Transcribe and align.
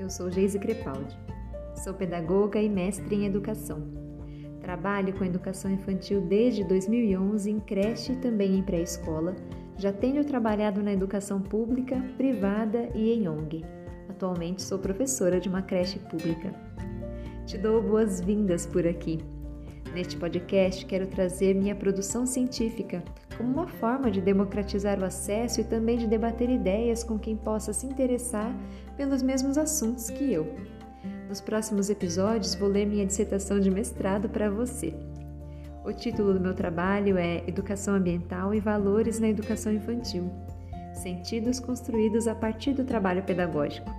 Eu 0.00 0.08
sou 0.08 0.30
Geise 0.30 0.58
Crepaldi. 0.58 1.14
Sou 1.74 1.92
pedagoga 1.92 2.58
e 2.58 2.70
mestre 2.70 3.14
em 3.14 3.26
educação. 3.26 3.82
Trabalho 4.62 5.12
com 5.12 5.26
educação 5.26 5.70
infantil 5.70 6.22
desde 6.22 6.64
2011 6.64 7.50
em 7.50 7.60
creche 7.60 8.12
e 8.12 8.16
também 8.16 8.56
em 8.56 8.62
pré-escola. 8.62 9.36
Já 9.76 9.92
tenho 9.92 10.24
trabalhado 10.24 10.82
na 10.82 10.90
educação 10.90 11.38
pública, 11.38 12.02
privada 12.16 12.88
e 12.94 13.12
em 13.12 13.28
ONG. 13.28 13.62
Atualmente 14.08 14.62
sou 14.62 14.78
professora 14.78 15.38
de 15.38 15.50
uma 15.50 15.60
creche 15.60 15.98
pública. 15.98 16.50
Te 17.44 17.58
dou 17.58 17.82
boas-vindas 17.82 18.64
por 18.64 18.86
aqui. 18.86 19.18
Neste 19.92 20.16
podcast, 20.16 20.86
quero 20.86 21.08
trazer 21.08 21.54
minha 21.54 21.74
produção 21.74 22.24
científica 22.24 23.02
como 23.36 23.52
uma 23.52 23.66
forma 23.66 24.10
de 24.10 24.20
democratizar 24.20 25.00
o 25.00 25.04
acesso 25.04 25.60
e 25.60 25.64
também 25.64 25.98
de 25.98 26.06
debater 26.06 26.48
ideias 26.48 27.02
com 27.02 27.18
quem 27.18 27.36
possa 27.36 27.72
se 27.72 27.86
interessar 27.86 28.54
pelos 29.00 29.22
mesmos 29.22 29.56
assuntos 29.56 30.10
que 30.10 30.30
eu. 30.30 30.54
Nos 31.26 31.40
próximos 31.40 31.88
episódios, 31.88 32.54
vou 32.54 32.68
ler 32.68 32.84
minha 32.84 33.06
dissertação 33.06 33.58
de 33.58 33.70
mestrado 33.70 34.28
para 34.28 34.50
você. 34.50 34.92
O 35.86 35.90
título 35.90 36.34
do 36.34 36.40
meu 36.40 36.52
trabalho 36.52 37.16
é 37.16 37.42
Educação 37.48 37.94
Ambiental 37.94 38.52
e 38.52 38.60
Valores 38.60 39.18
na 39.18 39.30
Educação 39.30 39.72
Infantil 39.72 40.30
Sentidos 40.92 41.58
construídos 41.58 42.28
a 42.28 42.34
partir 42.34 42.74
do 42.74 42.84
trabalho 42.84 43.22
pedagógico. 43.22 43.90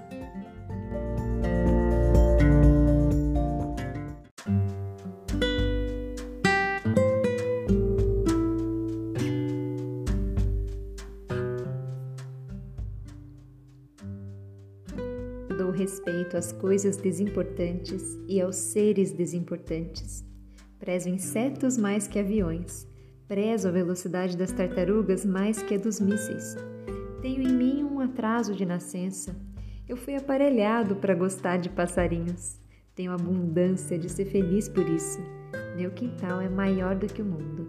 Dou 15.56 15.70
respeito 15.70 16.36
às 16.36 16.52
coisas 16.52 16.96
desimportantes 16.96 18.02
e 18.28 18.40
aos 18.40 18.56
seres 18.56 19.12
desimportantes. 19.12 20.24
Prezo 20.78 21.08
insetos 21.08 21.78
mais 21.78 22.06
que 22.06 22.18
aviões. 22.18 22.86
Prezo 23.34 23.66
a 23.66 23.72
velocidade 23.72 24.36
das 24.36 24.52
tartarugas 24.52 25.24
mais 25.24 25.60
que 25.60 25.74
a 25.74 25.76
dos 25.76 25.98
mísseis. 25.98 26.54
Tenho 27.20 27.42
em 27.42 27.52
mim 27.52 27.82
um 27.82 27.98
atraso 27.98 28.54
de 28.54 28.64
nascença. 28.64 29.34
Eu 29.88 29.96
fui 29.96 30.14
aparelhado 30.14 30.94
para 30.94 31.16
gostar 31.16 31.56
de 31.56 31.68
passarinhos. 31.68 32.60
Tenho 32.94 33.10
abundância 33.10 33.98
de 33.98 34.08
ser 34.08 34.26
feliz 34.26 34.68
por 34.68 34.88
isso. 34.88 35.18
Meu 35.76 35.90
quintal 35.90 36.40
é 36.40 36.48
maior 36.48 36.94
do 36.94 37.08
que 37.08 37.22
o 37.22 37.24
mundo. 37.24 37.68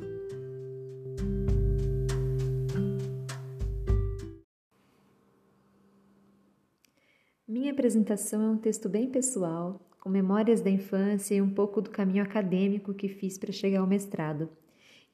Minha 7.48 7.72
apresentação 7.72 8.40
é 8.44 8.50
um 8.52 8.58
texto 8.60 8.88
bem 8.88 9.10
pessoal, 9.10 9.82
com 10.00 10.10
memórias 10.10 10.62
da 10.62 10.70
infância 10.70 11.34
e 11.34 11.42
um 11.42 11.50
pouco 11.50 11.82
do 11.82 11.90
caminho 11.90 12.22
acadêmico 12.22 12.94
que 12.94 13.10
fiz 13.10 13.40
para 13.40 13.52
chegar 13.52 13.80
ao 13.80 13.88
mestrado. 13.88 14.48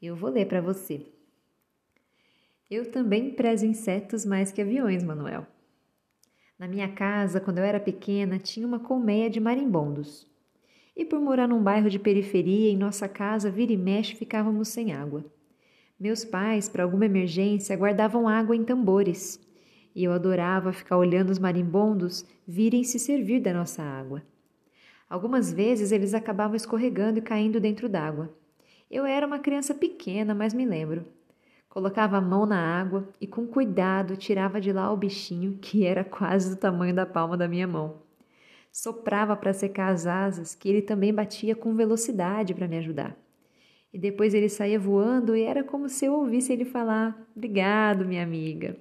Eu 0.01 0.15
vou 0.15 0.29
ler 0.29 0.47
para 0.47 0.61
você. 0.61 1.05
Eu 2.69 2.91
também 2.91 3.31
prezo 3.31 3.65
insetos 3.65 4.25
mais 4.25 4.51
que 4.51 4.61
aviões, 4.61 5.03
Manuel. 5.03 5.45
Na 6.57 6.67
minha 6.67 6.89
casa, 6.89 7.39
quando 7.39 7.59
eu 7.59 7.63
era 7.63 7.79
pequena, 7.79 8.39
tinha 8.39 8.65
uma 8.65 8.79
colmeia 8.79 9.29
de 9.29 9.39
marimbondos. 9.39 10.27
E 10.95 11.05
por 11.05 11.19
morar 11.19 11.47
num 11.47 11.61
bairro 11.61 11.89
de 11.89 11.99
periferia, 11.99 12.71
em 12.71 12.77
nossa 12.77 13.07
casa, 13.07 13.51
vira 13.51 13.73
e 13.73 13.77
mexe, 13.77 14.15
ficávamos 14.15 14.69
sem 14.69 14.93
água. 14.93 15.25
Meus 15.99 16.25
pais, 16.25 16.67
para 16.67 16.83
alguma 16.83 17.05
emergência, 17.05 17.77
guardavam 17.77 18.27
água 18.27 18.55
em 18.55 18.63
tambores 18.63 19.39
e 19.95 20.03
eu 20.03 20.13
adorava 20.13 20.71
ficar 20.71 20.97
olhando 20.97 21.29
os 21.29 21.39
marimbondos 21.39 22.25
virem 22.47 22.83
se 22.83 22.97
servir 22.97 23.41
da 23.41 23.53
nossa 23.53 23.83
água. 23.83 24.23
Algumas 25.09 25.51
vezes 25.51 25.91
eles 25.91 26.13
acabavam 26.13 26.55
escorregando 26.55 27.19
e 27.19 27.21
caindo 27.21 27.59
dentro 27.59 27.89
d'água. 27.89 28.33
Eu 28.91 29.05
era 29.05 29.25
uma 29.25 29.39
criança 29.39 29.73
pequena, 29.73 30.35
mas 30.35 30.53
me 30.53 30.65
lembro. 30.65 31.05
Colocava 31.69 32.17
a 32.17 32.21
mão 32.21 32.45
na 32.45 32.59
água 32.59 33.07
e 33.21 33.25
com 33.25 33.47
cuidado 33.47 34.17
tirava 34.17 34.59
de 34.59 34.73
lá 34.73 34.91
o 34.91 34.97
bichinho, 34.97 35.57
que 35.63 35.85
era 35.85 36.03
quase 36.03 36.49
do 36.49 36.57
tamanho 36.57 36.93
da 36.93 37.05
palma 37.05 37.37
da 37.37 37.47
minha 37.47 37.65
mão. 37.65 38.01
Soprava 38.69 39.33
para 39.37 39.53
secar 39.53 39.93
as 39.93 40.05
asas, 40.05 40.53
que 40.53 40.67
ele 40.67 40.81
também 40.81 41.13
batia 41.13 41.55
com 41.55 41.73
velocidade 41.73 42.53
para 42.53 42.67
me 42.67 42.77
ajudar. 42.77 43.17
E 43.93 43.97
depois 43.97 44.33
ele 44.33 44.49
saía 44.49 44.77
voando 44.77 45.37
e 45.37 45.43
era 45.43 45.63
como 45.63 45.87
se 45.87 46.05
eu 46.05 46.13
ouvisse 46.13 46.51
ele 46.51 46.65
falar: 46.65 47.17
Obrigado, 47.33 48.05
minha 48.05 48.23
amiga. 48.23 48.75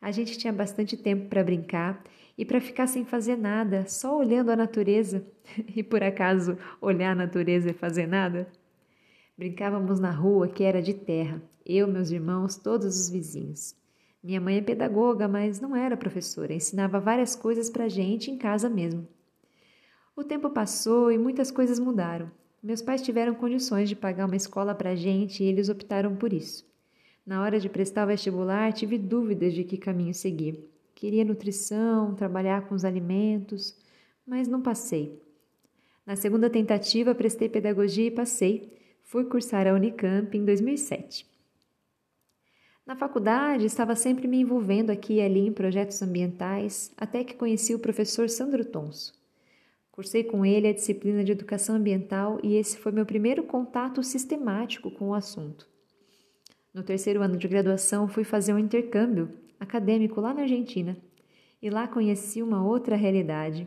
A 0.00 0.10
gente 0.10 0.36
tinha 0.36 0.52
bastante 0.52 0.96
tempo 0.96 1.28
para 1.28 1.44
brincar 1.44 2.02
e 2.36 2.44
para 2.44 2.60
ficar 2.60 2.88
sem 2.88 3.04
fazer 3.04 3.36
nada, 3.36 3.86
só 3.86 4.18
olhando 4.18 4.50
a 4.50 4.56
natureza. 4.56 5.24
E 5.74 5.82
por 5.82 6.02
acaso 6.02 6.58
olhar 6.80 7.12
a 7.12 7.14
natureza 7.14 7.70
e 7.70 7.72
fazer 7.72 8.06
nada? 8.06 8.46
Brincávamos 9.38 10.00
na 10.00 10.10
rua 10.10 10.48
que 10.48 10.64
era 10.64 10.82
de 10.82 10.92
terra, 10.92 11.40
eu, 11.64 11.86
meus 11.86 12.10
irmãos, 12.10 12.56
todos 12.56 12.98
os 12.98 13.08
vizinhos. 13.08 13.72
Minha 14.20 14.40
mãe 14.40 14.56
é 14.56 14.60
pedagoga, 14.60 15.28
mas 15.28 15.60
não 15.60 15.76
era 15.76 15.96
professora, 15.96 16.52
ensinava 16.52 16.98
várias 16.98 17.36
coisas 17.36 17.70
para 17.70 17.84
a 17.84 17.88
gente 17.88 18.32
em 18.32 18.36
casa 18.36 18.68
mesmo. 18.68 19.06
O 20.16 20.24
tempo 20.24 20.50
passou 20.50 21.12
e 21.12 21.16
muitas 21.16 21.52
coisas 21.52 21.78
mudaram. 21.78 22.28
Meus 22.60 22.82
pais 22.82 23.00
tiveram 23.00 23.32
condições 23.32 23.88
de 23.88 23.94
pagar 23.94 24.26
uma 24.26 24.34
escola 24.34 24.74
para 24.74 24.96
gente 24.96 25.44
e 25.44 25.46
eles 25.46 25.68
optaram 25.68 26.16
por 26.16 26.32
isso. 26.32 26.66
Na 27.24 27.40
hora 27.40 27.60
de 27.60 27.68
prestar 27.68 28.06
o 28.06 28.08
vestibular, 28.08 28.72
tive 28.72 28.98
dúvidas 28.98 29.54
de 29.54 29.62
que 29.62 29.76
caminho 29.76 30.14
seguir. 30.14 30.68
Queria 30.96 31.24
nutrição, 31.24 32.12
trabalhar 32.16 32.66
com 32.66 32.74
os 32.74 32.84
alimentos, 32.84 33.76
mas 34.26 34.48
não 34.48 34.60
passei. 34.60 35.22
Na 36.04 36.16
segunda 36.16 36.50
tentativa, 36.50 37.14
prestei 37.14 37.48
pedagogia 37.48 38.06
e 38.06 38.10
passei. 38.10 38.76
Fui 39.08 39.24
cursar 39.24 39.66
a 39.66 39.72
Unicamp 39.72 40.36
em 40.36 40.44
2007. 40.44 41.26
Na 42.84 42.94
faculdade, 42.94 43.64
estava 43.64 43.96
sempre 43.96 44.28
me 44.28 44.38
envolvendo 44.38 44.90
aqui 44.90 45.14
e 45.14 45.22
ali 45.22 45.46
em 45.46 45.50
projetos 45.50 46.02
ambientais, 46.02 46.92
até 46.94 47.24
que 47.24 47.34
conheci 47.34 47.74
o 47.74 47.78
professor 47.78 48.28
Sandro 48.28 48.66
Tonso. 48.66 49.14
Cursei 49.90 50.24
com 50.24 50.44
ele 50.44 50.68
a 50.68 50.74
disciplina 50.74 51.24
de 51.24 51.32
Educação 51.32 51.76
Ambiental 51.76 52.38
e 52.42 52.56
esse 52.56 52.76
foi 52.76 52.92
meu 52.92 53.06
primeiro 53.06 53.44
contato 53.44 54.02
sistemático 54.02 54.90
com 54.90 55.08
o 55.08 55.14
assunto. 55.14 55.66
No 56.74 56.82
terceiro 56.82 57.22
ano 57.22 57.38
de 57.38 57.48
graduação, 57.48 58.08
fui 58.08 58.24
fazer 58.24 58.52
um 58.52 58.58
intercâmbio 58.58 59.30
acadêmico 59.58 60.20
lá 60.20 60.34
na 60.34 60.42
Argentina 60.42 60.94
e 61.62 61.70
lá 61.70 61.88
conheci 61.88 62.42
uma 62.42 62.62
outra 62.62 62.94
realidade, 62.94 63.66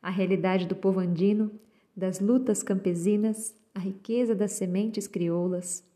a 0.00 0.08
realidade 0.08 0.66
do 0.66 0.74
povo 0.74 1.00
andino, 1.00 1.52
das 2.00 2.18
lutas 2.18 2.62
campesinas, 2.62 3.54
a 3.74 3.78
riqueza 3.78 4.34
das 4.34 4.52
sementes 4.52 5.06
crioulas, 5.06 5.86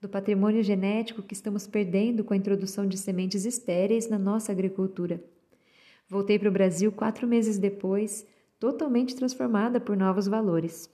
do 0.00 0.08
patrimônio 0.08 0.62
genético 0.62 1.22
que 1.22 1.34
estamos 1.34 1.66
perdendo 1.66 2.24
com 2.24 2.32
a 2.32 2.36
introdução 2.36 2.86
de 2.86 2.96
sementes 2.96 3.44
estéreis 3.44 4.08
na 4.08 4.18
nossa 4.18 4.50
agricultura. 4.50 5.22
Voltei 6.08 6.38
para 6.38 6.48
o 6.48 6.52
Brasil 6.52 6.90
quatro 6.90 7.26
meses 7.28 7.58
depois, 7.58 8.26
totalmente 8.58 9.14
transformada 9.14 9.78
por 9.78 9.98
novos 9.98 10.26
valores. 10.26 10.90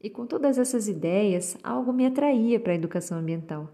E 0.00 0.08
com 0.08 0.26
todas 0.26 0.58
essas 0.58 0.86
ideias, 0.86 1.58
algo 1.60 1.92
me 1.92 2.06
atraía 2.06 2.60
para 2.60 2.72
a 2.72 2.76
educação 2.76 3.18
ambiental. 3.18 3.68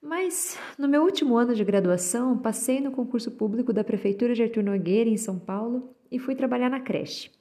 Mas, 0.00 0.56
no 0.78 0.86
meu 0.86 1.02
último 1.02 1.36
ano 1.36 1.56
de 1.56 1.64
graduação, 1.64 2.38
passei 2.38 2.80
no 2.80 2.92
concurso 2.92 3.32
público 3.32 3.72
da 3.72 3.82
Prefeitura 3.82 4.32
de 4.32 4.44
Artur 4.44 4.62
Nogueira, 4.62 5.10
em 5.10 5.16
São 5.16 5.40
Paulo, 5.40 5.92
e 6.08 6.20
fui 6.20 6.36
trabalhar 6.36 6.70
na 6.70 6.78
creche. 6.78 7.32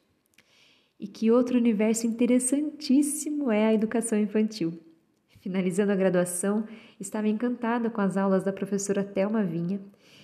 E 1.03 1.07
que 1.07 1.29
outro 1.29 1.57
universo 1.57 2.07
interessantíssimo 2.07 3.51
é 3.51 3.65
a 3.65 3.73
educação 3.73 4.17
infantil. 4.17 4.79
Finalizando 5.41 5.91
a 5.91 5.97
graduação, 5.97 6.63
estava 6.97 7.27
encantada 7.27 7.89
com 7.89 8.00
as 8.00 8.15
aulas 8.15 8.41
da 8.41 8.53
professora 8.53 9.03
Thelma 9.03 9.44
Vinha 9.44 9.81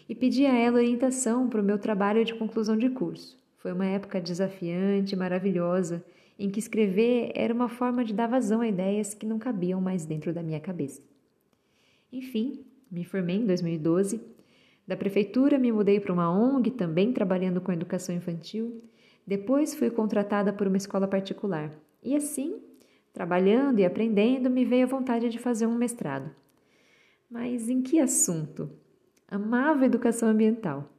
e 0.08 0.16
pedi 0.16 0.46
a 0.46 0.56
ela 0.56 0.78
orientação 0.78 1.50
para 1.50 1.60
o 1.60 1.64
meu 1.66 1.78
trabalho 1.78 2.24
de 2.24 2.34
conclusão 2.34 2.78
de 2.78 2.90
curso. 2.90 3.38
Foi 3.58 3.74
uma 3.74 3.88
época 3.88 4.22
desafiante, 4.22 5.18
maravilhosa, 5.18 6.02
em 6.40 6.50
que 6.50 6.60
escrever 6.60 7.34
era 7.36 7.54
uma 7.54 7.68
forma 7.68 8.06
de 8.06 8.14
dar 8.14 8.28
vazão 8.28 8.62
a 8.62 8.68
ideias 8.70 9.14
que 9.14 9.26
não 9.26 9.38
cabiam 9.38 9.82
mais 9.82 10.06
dentro 10.06 10.34
da 10.34 10.42
minha 10.42 10.62
cabeça. 10.62 11.02
Enfim, 12.10 12.64
me 12.90 13.04
formei 13.04 13.36
em 13.36 13.46
2012. 13.46 14.22
Da 14.88 14.96
prefeitura 14.96 15.60
me 15.60 15.74
mudei 15.74 16.00
para 16.00 16.14
uma 16.14 16.32
ONG, 16.32 16.72
também 16.72 17.12
trabalhando 17.12 17.60
com 17.60 17.74
educação 17.74 18.16
infantil. 18.16 18.82
Depois 19.30 19.76
fui 19.76 19.92
contratada 19.92 20.52
por 20.52 20.66
uma 20.66 20.78
escola 20.78 21.08
particular. 21.08 21.72
E 22.02 22.16
assim, 22.16 22.60
trabalhando 23.14 23.78
e 23.78 23.86
aprendendo, 23.86 24.50
me 24.50 24.66
veio 24.66 24.86
a 24.86 24.90
vontade 24.90 25.30
de 25.30 25.38
fazer 25.38 25.68
um 25.68 25.76
mestrado. 25.76 26.32
Mas 27.30 27.70
em 27.70 27.80
que 27.80 28.00
assunto? 28.00 28.72
Amava 29.28 29.86
educação 29.86 30.30
ambiental. 30.30 30.92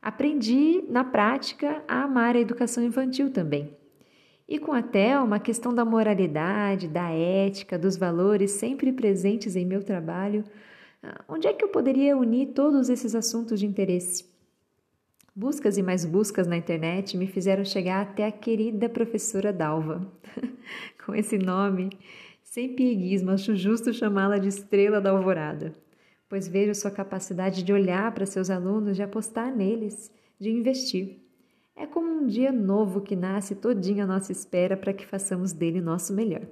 Aprendi 0.00 0.82
na 0.88 1.04
prática 1.04 1.84
a 1.86 2.04
amar 2.04 2.36
a 2.36 2.40
educação 2.40 2.82
infantil 2.82 3.30
também. 3.30 3.76
E 4.48 4.58
com 4.58 4.72
a 4.72 4.80
Thelma, 4.80 5.36
a 5.36 5.38
questão 5.38 5.74
da 5.74 5.84
moralidade, 5.84 6.88
da 6.88 7.10
ética, 7.10 7.78
dos 7.78 7.98
valores 7.98 8.52
sempre 8.52 8.94
presentes 8.94 9.56
em 9.56 9.66
meu 9.66 9.82
trabalho, 9.82 10.42
ah, 11.02 11.22
onde 11.28 11.46
é 11.46 11.52
que 11.52 11.62
eu 11.62 11.68
poderia 11.68 12.16
unir 12.16 12.54
todos 12.54 12.88
esses 12.88 13.14
assuntos 13.14 13.60
de 13.60 13.66
interesse? 13.66 14.37
Buscas 15.38 15.78
e 15.78 15.84
mais 15.84 16.04
buscas 16.04 16.48
na 16.48 16.56
internet 16.56 17.16
me 17.16 17.28
fizeram 17.28 17.64
chegar 17.64 18.02
até 18.02 18.26
a 18.26 18.32
querida 18.32 18.88
professora 18.88 19.52
Dalva. 19.52 20.04
com 21.06 21.14
esse 21.14 21.38
nome, 21.38 21.90
sem 22.42 22.74
pieguismo, 22.74 23.30
acho 23.30 23.54
justo 23.54 23.94
chamá-la 23.94 24.38
de 24.38 24.48
Estrela 24.48 25.00
da 25.00 25.10
Alvorada, 25.10 25.72
pois 26.28 26.48
vejo 26.48 26.74
sua 26.74 26.90
capacidade 26.90 27.62
de 27.62 27.72
olhar 27.72 28.12
para 28.12 28.26
seus 28.26 28.50
alunos, 28.50 28.96
de 28.96 29.02
apostar 29.04 29.54
neles, 29.54 30.10
de 30.40 30.50
investir. 30.50 31.20
É 31.76 31.86
como 31.86 32.10
um 32.10 32.26
dia 32.26 32.50
novo 32.50 33.00
que 33.00 33.14
nasce 33.14 33.54
todinho 33.54 34.02
à 34.02 34.06
nossa 34.08 34.32
espera 34.32 34.76
para 34.76 34.92
que 34.92 35.06
façamos 35.06 35.52
dele 35.52 35.80
nosso 35.80 36.12
melhor. 36.12 36.48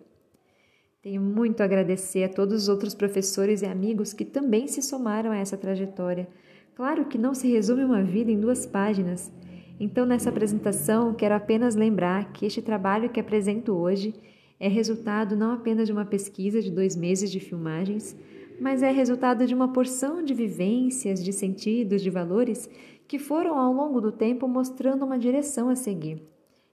Tenho 1.02 1.20
muito 1.20 1.60
a 1.60 1.64
agradecer 1.64 2.22
a 2.22 2.28
todos 2.28 2.62
os 2.62 2.68
outros 2.68 2.94
professores 2.94 3.62
e 3.62 3.66
amigos 3.66 4.12
que 4.12 4.24
também 4.24 4.68
se 4.68 4.80
somaram 4.80 5.32
a 5.32 5.36
essa 5.38 5.56
trajetória. 5.56 6.28
Claro 6.76 7.06
que 7.06 7.16
não 7.16 7.32
se 7.32 7.48
resume 7.48 7.82
uma 7.84 8.02
vida 8.02 8.30
em 8.30 8.38
duas 8.38 8.66
páginas. 8.66 9.32
Então, 9.80 10.04
nessa 10.04 10.28
apresentação, 10.28 11.14
quero 11.14 11.34
apenas 11.34 11.74
lembrar 11.74 12.30
que 12.34 12.44
este 12.44 12.60
trabalho 12.60 13.08
que 13.08 13.18
apresento 13.18 13.72
hoje 13.72 14.14
é 14.60 14.68
resultado 14.68 15.34
não 15.34 15.52
apenas 15.52 15.86
de 15.86 15.92
uma 15.92 16.04
pesquisa 16.04 16.60
de 16.60 16.70
dois 16.70 16.94
meses 16.94 17.32
de 17.32 17.40
filmagens, 17.40 18.14
mas 18.60 18.82
é 18.82 18.90
resultado 18.90 19.46
de 19.46 19.54
uma 19.54 19.72
porção 19.72 20.22
de 20.22 20.34
vivências, 20.34 21.24
de 21.24 21.32
sentidos, 21.32 22.02
de 22.02 22.10
valores 22.10 22.68
que 23.08 23.18
foram 23.18 23.58
ao 23.58 23.72
longo 23.72 23.98
do 23.98 24.12
tempo 24.12 24.46
mostrando 24.46 25.02
uma 25.02 25.18
direção 25.18 25.70
a 25.70 25.74
seguir. 25.74 26.22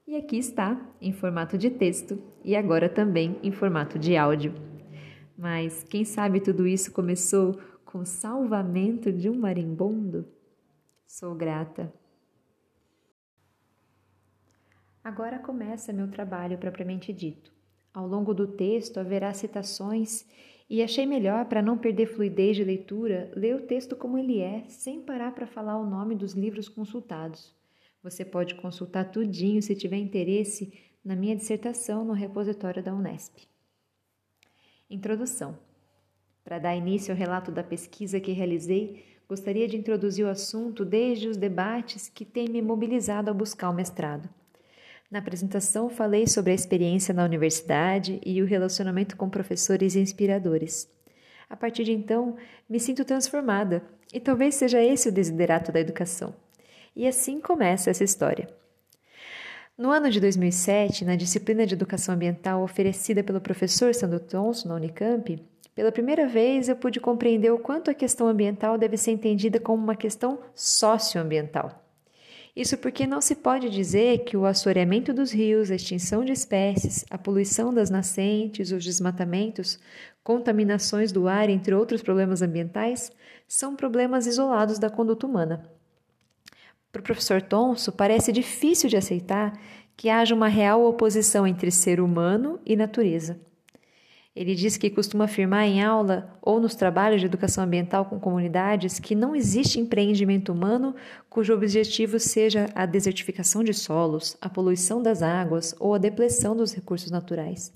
E 0.06 0.16
aqui 0.16 0.36
está, 0.36 0.78
em 1.00 1.14
formato 1.14 1.56
de 1.56 1.70
texto 1.70 2.18
e 2.44 2.54
agora 2.54 2.90
também 2.90 3.38
em 3.42 3.50
formato 3.50 3.98
de 3.98 4.18
áudio. 4.18 4.52
Mas 5.36 5.82
quem 5.82 6.04
sabe 6.04 6.40
tudo 6.40 6.66
isso 6.66 6.92
começou 6.92 7.56
com 7.94 8.04
salvamento 8.04 9.12
de 9.12 9.30
um 9.30 9.38
marimbondo? 9.38 10.26
Sou 11.06 11.32
grata. 11.32 11.94
Agora 15.04 15.38
começa 15.38 15.92
meu 15.92 16.10
trabalho 16.10 16.58
propriamente 16.58 17.12
dito. 17.12 17.52
Ao 17.92 18.04
longo 18.04 18.34
do 18.34 18.48
texto 18.48 18.98
haverá 18.98 19.32
citações 19.32 20.26
e 20.68 20.82
achei 20.82 21.06
melhor, 21.06 21.44
para 21.44 21.62
não 21.62 21.78
perder 21.78 22.06
fluidez 22.06 22.56
de 22.56 22.64
leitura, 22.64 23.30
ler 23.36 23.54
o 23.54 23.64
texto 23.64 23.94
como 23.94 24.18
ele 24.18 24.40
é, 24.40 24.64
sem 24.66 25.00
parar 25.00 25.32
para 25.32 25.46
falar 25.46 25.78
o 25.78 25.88
nome 25.88 26.16
dos 26.16 26.32
livros 26.32 26.68
consultados. 26.68 27.54
Você 28.02 28.24
pode 28.24 28.56
consultar 28.56 29.12
tudinho 29.12 29.62
se 29.62 29.76
tiver 29.76 29.98
interesse 29.98 30.76
na 31.04 31.14
minha 31.14 31.36
dissertação 31.36 32.04
no 32.04 32.12
repositório 32.12 32.82
da 32.82 32.92
Unesp. 32.92 33.46
Introdução. 34.90 35.56
Para 36.44 36.58
dar 36.58 36.76
início 36.76 37.10
ao 37.10 37.18
relato 37.18 37.50
da 37.50 37.62
pesquisa 37.62 38.20
que 38.20 38.32
realizei, 38.32 39.02
gostaria 39.26 39.66
de 39.66 39.78
introduzir 39.78 40.26
o 40.26 40.28
assunto 40.28 40.84
desde 40.84 41.26
os 41.26 41.38
debates 41.38 42.10
que 42.10 42.22
têm 42.22 42.50
me 42.50 42.60
mobilizado 42.60 43.30
a 43.30 43.34
buscar 43.34 43.70
o 43.70 43.74
mestrado. 43.74 44.28
Na 45.10 45.20
apresentação, 45.20 45.88
falei 45.88 46.26
sobre 46.26 46.52
a 46.52 46.54
experiência 46.54 47.14
na 47.14 47.24
universidade 47.24 48.20
e 48.26 48.42
o 48.42 48.46
relacionamento 48.46 49.16
com 49.16 49.30
professores 49.30 49.96
inspiradores. 49.96 50.86
A 51.48 51.56
partir 51.56 51.84
de 51.84 51.92
então, 51.92 52.36
me 52.68 52.78
sinto 52.78 53.06
transformada, 53.06 53.82
e 54.12 54.20
talvez 54.20 54.54
seja 54.54 54.82
esse 54.82 55.08
o 55.08 55.12
desiderato 55.12 55.72
da 55.72 55.80
educação. 55.80 56.34
E 56.94 57.06
assim 57.06 57.40
começa 57.40 57.90
essa 57.90 58.04
história. 58.04 58.48
No 59.78 59.90
ano 59.90 60.10
de 60.10 60.20
2007, 60.20 61.06
na 61.06 61.16
disciplina 61.16 61.66
de 61.66 61.74
Educação 61.74 62.14
Ambiental 62.14 62.62
oferecida 62.62 63.24
pelo 63.24 63.40
professor 63.40 63.94
Sandro 63.94 64.20
Tonso 64.20 64.68
na 64.68 64.74
Unicamp, 64.74 65.42
pela 65.74 65.90
primeira 65.90 66.26
vez 66.26 66.68
eu 66.68 66.76
pude 66.76 67.00
compreender 67.00 67.50
o 67.50 67.58
quanto 67.58 67.90
a 67.90 67.94
questão 67.94 68.28
ambiental 68.28 68.78
deve 68.78 68.96
ser 68.96 69.10
entendida 69.10 69.58
como 69.58 69.82
uma 69.82 69.96
questão 69.96 70.38
socioambiental. 70.54 71.82
Isso 72.56 72.78
porque 72.78 73.04
não 73.04 73.20
se 73.20 73.34
pode 73.34 73.68
dizer 73.68 74.18
que 74.18 74.36
o 74.36 74.46
assoreamento 74.46 75.12
dos 75.12 75.32
rios, 75.32 75.72
a 75.72 75.74
extinção 75.74 76.24
de 76.24 76.30
espécies, 76.30 77.04
a 77.10 77.18
poluição 77.18 77.74
das 77.74 77.90
nascentes, 77.90 78.70
os 78.70 78.84
desmatamentos, 78.84 79.80
contaminações 80.22 81.10
do 81.10 81.26
ar, 81.26 81.50
entre 81.50 81.74
outros 81.74 82.00
problemas 82.00 82.42
ambientais, 82.42 83.10
são 83.48 83.74
problemas 83.74 84.26
isolados 84.28 84.78
da 84.78 84.88
conduta 84.88 85.26
humana. 85.26 85.68
Para 86.92 87.00
o 87.00 87.02
professor 87.02 87.42
Tonso, 87.42 87.90
parece 87.90 88.30
difícil 88.30 88.88
de 88.88 88.96
aceitar 88.96 89.58
que 89.96 90.08
haja 90.08 90.32
uma 90.32 90.46
real 90.46 90.84
oposição 90.84 91.44
entre 91.44 91.72
ser 91.72 92.00
humano 92.00 92.60
e 92.64 92.76
natureza. 92.76 93.40
Ele 94.34 94.52
diz 94.54 94.76
que 94.76 94.90
costuma 94.90 95.26
afirmar 95.26 95.64
em 95.64 95.80
aula 95.80 96.36
ou 96.42 96.58
nos 96.58 96.74
trabalhos 96.74 97.20
de 97.20 97.26
educação 97.26 97.62
ambiental 97.62 98.04
com 98.06 98.18
comunidades 98.18 98.98
que 98.98 99.14
não 99.14 99.36
existe 99.36 99.78
empreendimento 99.78 100.52
humano 100.52 100.94
cujo 101.30 101.54
objetivo 101.54 102.18
seja 102.18 102.68
a 102.74 102.84
desertificação 102.84 103.62
de 103.62 103.72
solos, 103.72 104.36
a 104.40 104.48
poluição 104.48 105.00
das 105.00 105.22
águas 105.22 105.74
ou 105.78 105.94
a 105.94 105.98
depleção 105.98 106.56
dos 106.56 106.74
recursos 106.74 107.12
naturais. 107.12 107.72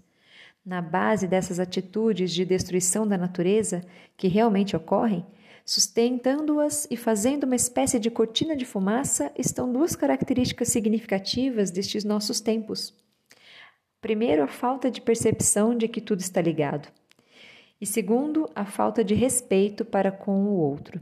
Na 0.66 0.82
base 0.82 1.28
dessas 1.28 1.60
atitudes 1.60 2.32
de 2.32 2.44
destruição 2.44 3.06
da 3.06 3.16
natureza 3.16 3.84
que 4.16 4.26
realmente 4.26 4.76
ocorrem, 4.76 5.24
sustentando-as 5.64 6.88
e 6.90 6.96
fazendo 6.96 7.44
uma 7.44 7.54
espécie 7.54 8.00
de 8.00 8.10
cortina 8.10 8.56
de 8.56 8.64
fumaça, 8.64 9.30
estão 9.38 9.72
duas 9.72 9.94
características 9.94 10.68
significativas 10.68 11.70
destes 11.70 12.04
nossos 12.04 12.40
tempos. 12.40 12.92
Primeiro, 14.00 14.42
a 14.42 14.48
falta 14.48 14.90
de 14.90 15.00
percepção 15.00 15.76
de 15.76 15.88
que 15.88 16.00
tudo 16.00 16.20
está 16.20 16.40
ligado. 16.40 16.88
E 17.80 17.86
segundo, 17.86 18.48
a 18.54 18.64
falta 18.64 19.02
de 19.02 19.14
respeito 19.14 19.84
para 19.84 20.10
com 20.10 20.44
o 20.44 20.58
outro. 20.58 21.00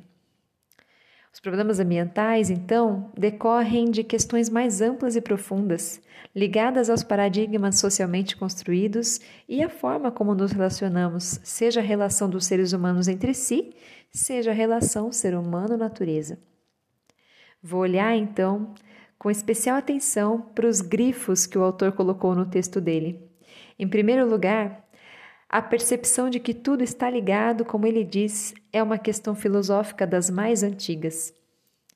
Os 1.37 1.40
problemas 1.40 1.78
ambientais, 1.78 2.48
então, 2.48 3.12
decorrem 3.14 3.90
de 3.90 4.02
questões 4.02 4.48
mais 4.48 4.81
amplas 4.81 5.16
e 5.16 5.20
profundas, 5.20 6.00
ligadas 6.34 6.88
aos 6.88 7.02
paradigmas 7.02 7.78
socialmente 7.78 8.34
construídos 8.34 9.20
e 9.46 9.62
à 9.62 9.69
forma 9.69 10.10
como 10.10 10.34
nos 10.34 10.52
relacionamos, 10.52 11.38
seja 11.44 11.81
a 11.81 11.82
relação 11.82 12.31
dos 12.31 12.46
seres 12.46 12.72
humanos 12.72 13.06
entre 13.06 13.34
si, 13.34 13.75
seja 14.10 14.50
a 14.50 14.54
relação 14.54 15.12
ser 15.12 15.34
humano-natureza. 15.34 16.38
Vou 17.62 17.80
olhar, 17.80 18.16
então, 18.16 18.75
com 19.18 19.30
especial 19.30 19.76
atenção 19.76 20.40
para 20.54 20.68
os 20.68 20.80
grifos 20.80 21.46
que 21.46 21.58
o 21.58 21.62
autor 21.62 21.92
colocou 21.92 22.35
no 22.35 22.46
texto 22.46 22.80
dele. 22.80 23.20
Em 23.78 23.88
primeiro 23.88 24.28
lugar, 24.28 24.85
a 25.49 25.62
percepção 25.62 26.28
de 26.28 26.40
que 26.40 26.52
tudo 26.52 26.82
está 26.82 27.08
ligado, 27.08 27.64
como 27.64 27.87
ele 27.87 28.04
diz, 28.04 28.52
é 28.73 28.82
uma 28.82 28.99
questão 28.99 29.35
filosófica 29.35 30.06
das 30.06 30.28
mais 30.28 30.62
antigas. 30.62 31.32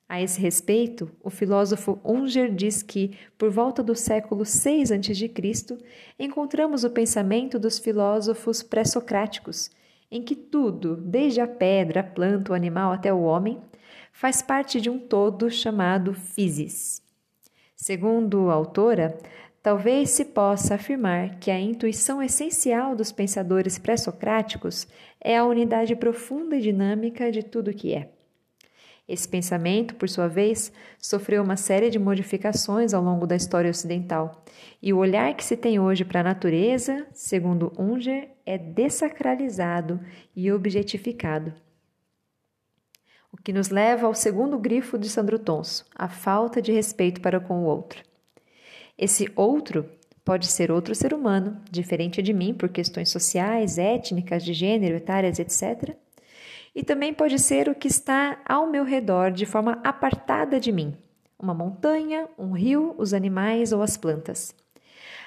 A 0.08 0.20
esse 0.20 0.40
respeito, 0.40 1.10
o 1.22 1.30
filósofo 1.30 2.00
Unger 2.04 2.52
diz 2.52 2.82
que, 2.82 3.16
por 3.38 3.50
volta 3.50 3.82
do 3.82 3.94
século 3.94 4.44
6 4.44 4.90
a.C., 4.90 5.78
encontramos 6.18 6.82
o 6.84 6.90
pensamento 6.90 7.58
dos 7.58 7.78
filósofos 7.78 8.62
pré-socráticos, 8.62 9.70
em 10.10 10.22
que 10.22 10.34
tudo, 10.34 10.96
desde 10.96 11.40
a 11.40 11.46
pedra, 11.46 12.00
a 12.00 12.04
planta, 12.04 12.52
o 12.52 12.54
animal 12.56 12.92
até 12.92 13.12
o 13.12 13.22
homem, 13.22 13.60
faz 14.12 14.42
parte 14.42 14.80
de 14.80 14.90
um 14.90 14.98
todo 14.98 15.48
chamado 15.50 16.12
physis. 16.12 17.00
Segundo 17.82 18.50
a 18.50 18.52
autora, 18.52 19.16
talvez 19.62 20.10
se 20.10 20.26
possa 20.26 20.75
afirmar 20.75 21.38
que 21.38 21.50
a 21.50 21.58
intuição 21.58 22.22
essencial 22.22 22.94
dos 22.94 23.10
pensadores 23.10 23.78
pré-socráticos 23.78 24.87
é 25.18 25.38
a 25.38 25.46
unidade 25.46 25.96
profunda 25.96 26.56
e 26.56 26.60
dinâmica 26.60 27.32
de 27.32 27.42
tudo 27.42 27.70
o 27.70 27.75
que 27.75 27.94
é. 27.94 28.10
Esse 29.08 29.26
pensamento, 29.26 29.94
por 29.94 30.10
sua 30.10 30.28
vez, 30.28 30.70
sofreu 30.99 31.42
uma 31.42 31.56
série 31.56 31.88
de 31.88 31.99
modificações 31.99 32.92
ao 32.92 33.02
longo 33.02 33.26
da 33.26 33.34
história 33.34 33.70
ocidental, 33.70 34.44
e 34.82 34.92
o 34.92 34.99
olhar 34.99 35.34
que 35.34 35.42
se 35.42 35.56
tem 35.56 35.80
hoje 35.80 36.04
para 36.04 36.20
a 36.20 36.25
natureza, 36.25 37.06
segundo 37.14 37.72
Unger, 37.78 38.28
é 38.44 38.58
desacralizado 38.58 39.99
e 40.37 40.52
objetificado. 40.52 41.54
O 43.32 43.37
que 43.37 43.52
nos 43.52 43.68
leva 43.68 44.06
ao 44.06 44.14
segundo 44.14 44.58
grifo 44.58 44.99
de 44.99 45.08
Sandro 45.08 45.38
Tonso, 45.38 45.84
a 45.94 46.08
falta 46.08 46.60
de 46.60 46.72
respeito 46.72 47.20
para 47.20 47.38
com 47.38 47.60
o 47.60 47.64
outro. 47.64 48.02
Esse 48.99 49.30
outro 49.37 49.88
pode 50.25 50.46
ser 50.46 50.70
outro 50.70 50.94
ser 50.94 51.14
humano, 51.14 51.60
diferente 51.70 52.20
de 52.20 52.32
mim 52.32 52.52
por 52.52 52.68
questões 52.68 53.08
sociais, 53.08 53.78
étnicas, 53.78 54.44
de 54.44 54.52
gênero, 54.52 54.96
etárias, 54.96 55.38
etc. 55.38 55.96
E 56.75 56.82
também 56.82 57.14
pode 57.14 57.38
ser 57.38 57.68
o 57.68 57.75
que 57.75 57.88
está 57.88 58.40
ao 58.44 58.68
meu 58.68 58.84
redor 58.84 59.30
de 59.30 59.46
forma 59.46 59.80
apartada 59.84 60.60
de 60.60 60.72
mim, 60.72 60.96
uma 61.38 61.54
montanha, 61.54 62.28
um 62.37 62.52
rio, 62.52 62.94
os 62.99 63.14
animais 63.14 63.72
ou 63.72 63.80
as 63.80 63.96
plantas. 63.96 64.54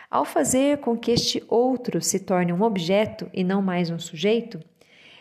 Ao 0.10 0.24
fazer 0.24 0.78
com 0.78 0.96
que 0.96 1.10
este 1.10 1.44
outro 1.48 2.00
se 2.00 2.20
torne 2.20 2.54
um 2.54 2.62
objeto 2.62 3.30
e 3.34 3.44
não 3.44 3.62
mais 3.62 3.90
um 3.90 3.98
sujeito, 3.98 4.60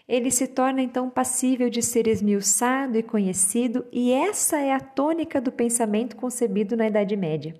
ele 0.09 0.31
se 0.31 0.47
torna 0.47 0.83
então 0.83 1.09
passível 1.09 1.71
de 1.71 1.83
ser 1.83 2.07
esmiuçado 2.07 2.99
e 2.99 3.03
conhecido, 3.03 3.85
e 3.93 4.13
essa 4.13 4.59
é 4.59 4.73
a 4.73 4.81
tônica 4.81 5.41
do 5.41 5.53
pensamento 5.53 6.17
concebido 6.17 6.77
na 6.77 6.87
Idade 6.87 7.17
Média. 7.17 7.55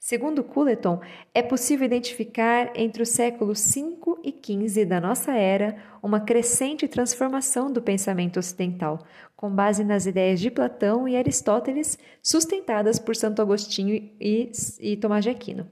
Segundo 0.00 0.44
Culleton, 0.44 1.00
é 1.34 1.42
possível 1.42 1.84
identificar 1.84 2.70
entre 2.76 3.02
os 3.02 3.08
séculos 3.08 3.58
5 3.58 4.20
e 4.22 4.30
15 4.30 4.84
da 4.84 5.00
nossa 5.00 5.32
era 5.34 5.76
uma 6.00 6.20
crescente 6.20 6.86
transformação 6.86 7.72
do 7.72 7.82
pensamento 7.82 8.38
ocidental, 8.38 9.04
com 9.34 9.50
base 9.50 9.82
nas 9.82 10.06
ideias 10.06 10.38
de 10.38 10.52
Platão 10.52 11.08
e 11.08 11.16
Aristóteles, 11.16 11.98
sustentadas 12.22 13.00
por 13.00 13.16
Santo 13.16 13.42
Agostinho 13.42 13.94
e, 14.20 14.52
e 14.78 14.96
Tomás 14.96 15.24
de 15.24 15.30
Aquino. 15.30 15.68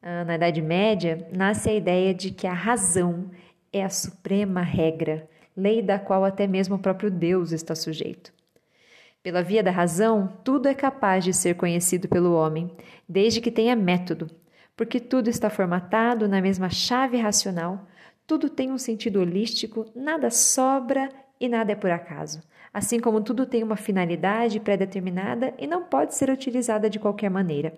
Ah, 0.00 0.24
na 0.24 0.36
Idade 0.36 0.62
Média, 0.62 1.26
nasce 1.34 1.70
a 1.70 1.74
ideia 1.74 2.14
de 2.14 2.30
que 2.30 2.46
a 2.46 2.52
razão 2.52 3.30
é 3.74 3.84
a 3.84 3.90
suprema 3.90 4.62
regra, 4.62 5.28
lei 5.56 5.82
da 5.82 5.98
qual 5.98 6.24
até 6.24 6.46
mesmo 6.46 6.76
o 6.76 6.78
próprio 6.78 7.10
Deus 7.10 7.50
está 7.50 7.74
sujeito. 7.74 8.32
Pela 9.20 9.42
via 9.42 9.62
da 9.62 9.70
razão, 9.70 10.32
tudo 10.44 10.68
é 10.68 10.74
capaz 10.74 11.24
de 11.24 11.32
ser 11.32 11.56
conhecido 11.56 12.08
pelo 12.08 12.34
homem, 12.34 12.70
desde 13.08 13.40
que 13.40 13.50
tenha 13.50 13.74
método, 13.74 14.30
porque 14.76 15.00
tudo 15.00 15.28
está 15.28 15.50
formatado 15.50 16.28
na 16.28 16.40
mesma 16.40 16.70
chave 16.70 17.16
racional, 17.16 17.86
tudo 18.26 18.48
tem 18.48 18.70
um 18.70 18.78
sentido 18.78 19.20
holístico, 19.20 19.90
nada 19.94 20.30
sobra 20.30 21.08
e 21.40 21.48
nada 21.48 21.72
é 21.72 21.74
por 21.74 21.90
acaso. 21.90 22.40
Assim 22.72 23.00
como 23.00 23.20
tudo 23.20 23.44
tem 23.44 23.62
uma 23.62 23.76
finalidade 23.76 24.60
pré-determinada 24.60 25.52
e 25.58 25.66
não 25.66 25.84
pode 25.84 26.14
ser 26.14 26.30
utilizada 26.30 26.88
de 26.88 26.98
qualquer 26.98 27.30
maneira. 27.30 27.74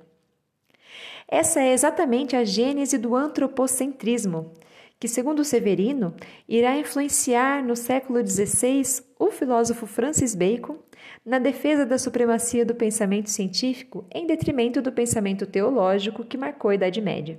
Essa 1.28 1.60
é 1.60 1.72
exatamente 1.72 2.36
a 2.36 2.44
gênese 2.44 2.96
do 2.96 3.14
antropocentrismo, 3.14 4.52
que, 4.98 5.08
segundo 5.08 5.44
Severino, 5.44 6.14
irá 6.48 6.76
influenciar 6.78 7.62
no 7.62 7.76
século 7.76 8.26
XVI 8.26 9.02
o 9.18 9.30
filósofo 9.30 9.86
Francis 9.86 10.34
Bacon 10.34 10.78
na 11.24 11.38
defesa 11.38 11.84
da 11.84 11.98
supremacia 11.98 12.64
do 12.64 12.74
pensamento 12.74 13.30
científico 13.30 14.06
em 14.10 14.26
detrimento 14.26 14.80
do 14.80 14.92
pensamento 14.92 15.46
teológico 15.46 16.24
que 16.24 16.38
marcou 16.38 16.70
a 16.70 16.74
Idade 16.74 17.00
Média. 17.00 17.38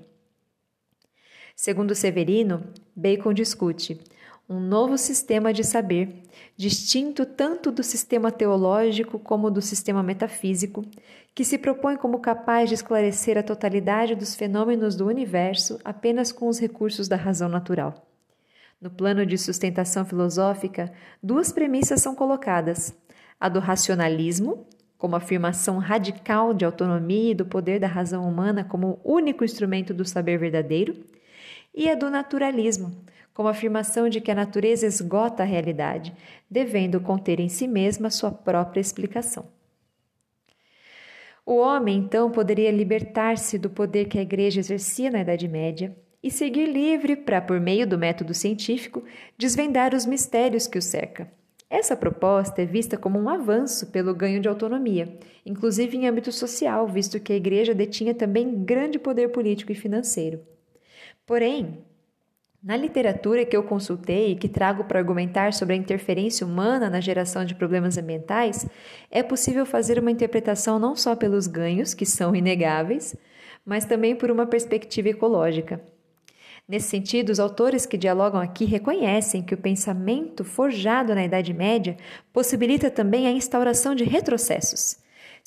Segundo 1.55 1.95
Severino, 1.95 2.71
Bacon 2.95 3.33
discute 3.33 3.99
um 4.49 4.59
novo 4.59 4.97
sistema 4.97 5.51
de 5.51 5.63
saber, 5.63 6.23
distinto 6.55 7.25
tanto 7.25 7.71
do 7.71 7.83
sistema 7.83 8.31
teológico 8.31 9.19
como 9.19 9.51
do 9.51 9.61
sistema 9.61 10.01
metafísico, 10.01 10.85
que 11.35 11.43
se 11.43 11.57
propõe 11.57 11.97
como 11.97 12.19
capaz 12.19 12.69
de 12.69 12.75
esclarecer 12.75 13.37
a 13.37 13.43
totalidade 13.43 14.15
dos 14.15 14.35
fenômenos 14.35 14.95
do 14.95 15.05
universo 15.05 15.79
apenas 15.83 16.31
com 16.31 16.47
os 16.47 16.59
recursos 16.59 17.07
da 17.07 17.15
razão 17.15 17.49
natural. 17.49 18.07
No 18.79 18.89
plano 18.89 19.25
de 19.25 19.37
sustentação 19.37 20.05
filosófica, 20.05 20.91
duas 21.21 21.51
premissas 21.51 22.01
são 22.01 22.15
colocadas: 22.15 22.95
a 23.39 23.49
do 23.49 23.59
racionalismo, 23.59 24.65
como 24.97 25.15
afirmação 25.15 25.77
radical 25.77 26.53
de 26.53 26.63
autonomia 26.63 27.31
e 27.31 27.35
do 27.35 27.45
poder 27.45 27.79
da 27.79 27.87
razão 27.87 28.27
humana 28.27 28.63
como 28.63 28.99
único 29.03 29.43
instrumento 29.43 29.93
do 29.93 30.05
saber 30.05 30.37
verdadeiro, 30.37 30.95
e 31.73 31.89
a 31.89 31.95
do 31.95 32.09
naturalismo, 32.09 32.95
como 33.37 33.49
afirmação 33.49 34.09
de 34.09 34.19
que 34.19 34.31
a 34.31 34.35
natureza 34.35 34.87
esgota 34.87 35.43
a 35.43 35.45
realidade, 35.45 36.11
devendo 36.49 36.99
conter 36.99 37.39
em 37.39 37.47
si 37.47 37.67
mesma 37.67 38.09
sua 38.09 38.31
própria 38.31 38.81
explicação. 38.81 39.45
O 41.45 41.57
homem, 41.57 41.99
então, 41.99 42.31
poderia 42.31 42.71
libertar-se 42.71 43.59
do 43.59 43.69
poder 43.69 44.05
que 44.05 44.17
a 44.17 44.23
Igreja 44.23 44.59
exercia 44.59 45.11
na 45.11 45.21
Idade 45.21 45.47
Média 45.47 45.95
e 46.23 46.31
seguir 46.31 46.65
livre 46.65 47.15
para, 47.15 47.39
por 47.39 47.59
meio 47.59 47.85
do 47.85 47.95
método 47.95 48.33
científico, 48.33 49.03
desvendar 49.37 49.93
os 49.93 50.07
mistérios 50.07 50.65
que 50.65 50.79
o 50.79 50.81
cerca. 50.81 51.31
Essa 51.69 51.95
proposta 51.95 52.63
é 52.63 52.65
vista 52.65 52.97
como 52.97 53.19
um 53.19 53.29
avanço 53.29 53.91
pelo 53.91 54.15
ganho 54.15 54.41
de 54.41 54.49
autonomia, 54.49 55.15
inclusive 55.45 55.95
em 55.95 56.07
âmbito 56.07 56.31
social, 56.31 56.87
visto 56.87 57.19
que 57.19 57.33
a 57.33 57.37
Igreja 57.37 57.75
detinha 57.75 58.15
também 58.15 58.63
grande 58.63 58.97
poder 58.97 59.29
político 59.29 59.71
e 59.71 59.75
financeiro. 59.75 60.41
Porém, 61.23 61.85
na 62.63 62.75
literatura 62.75 63.45
que 63.45 63.55
eu 63.55 63.63
consultei 63.63 64.31
e 64.31 64.35
que 64.35 64.49
trago 64.49 64.83
para 64.83 64.99
argumentar 64.99 65.53
sobre 65.53 65.75
a 65.75 65.77
interferência 65.77 66.45
humana 66.45 66.89
na 66.89 66.99
geração 66.99 67.45
de 67.45 67.55
problemas 67.55 67.97
ambientais, 67.97 68.67
é 69.11 69.21
possível 69.21 69.65
fazer 69.65 69.99
uma 69.99 70.11
interpretação 70.11 70.79
não 70.79 70.95
só 70.95 71.15
pelos 71.15 71.47
ganhos, 71.47 71.93
que 71.93 72.05
são 72.05 72.35
inegáveis, 72.35 73.15
mas 73.65 73.85
também 73.85 74.15
por 74.15 74.31
uma 74.31 74.45
perspectiva 74.45 75.09
ecológica. 75.09 75.81
Nesse 76.67 76.89
sentido, 76.89 77.29
os 77.29 77.39
autores 77.39 77.85
que 77.85 77.97
dialogam 77.97 78.41
aqui 78.41 78.65
reconhecem 78.65 79.41
que 79.41 79.53
o 79.53 79.57
pensamento 79.57 80.43
forjado 80.43 81.15
na 81.15 81.23
Idade 81.23 81.53
Média 81.53 81.95
possibilita 82.33 82.91
também 82.91 83.25
a 83.25 83.31
instauração 83.31 83.95
de 83.95 84.03
retrocessos. 84.03 84.97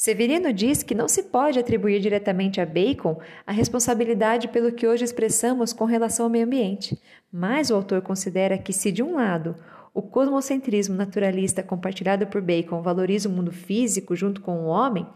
Severino 0.01 0.51
diz 0.51 0.83
que 0.83 0.95
não 0.95 1.07
se 1.07 1.25
pode 1.25 1.59
atribuir 1.59 2.01
diretamente 2.01 2.59
a 2.59 2.65
Bacon 2.65 3.21
a 3.47 3.53
responsabilidade 3.53 4.49
pelo 4.49 4.73
que 4.73 4.87
hoje 4.87 5.05
expressamos 5.05 5.75
com 5.75 5.85
relação 5.85 6.25
ao 6.25 6.31
meio 6.31 6.47
ambiente, 6.47 6.99
mas 7.31 7.69
o 7.69 7.75
autor 7.75 8.01
considera 8.01 8.57
que, 8.57 8.73
se 8.73 8.91
de 8.91 9.03
um 9.03 9.17
lado 9.17 9.55
o 9.93 10.01
cosmocentrismo 10.01 10.97
naturalista 10.97 11.63
compartilhado 11.63 12.27
por 12.29 12.41
Bacon 12.41 12.81
valoriza 12.81 13.29
o 13.29 13.33
mundo 13.33 13.53
físico 13.53 14.17
junto 14.17 14.41
com 14.41 14.61
o 14.61 14.69
homem, 14.69 15.07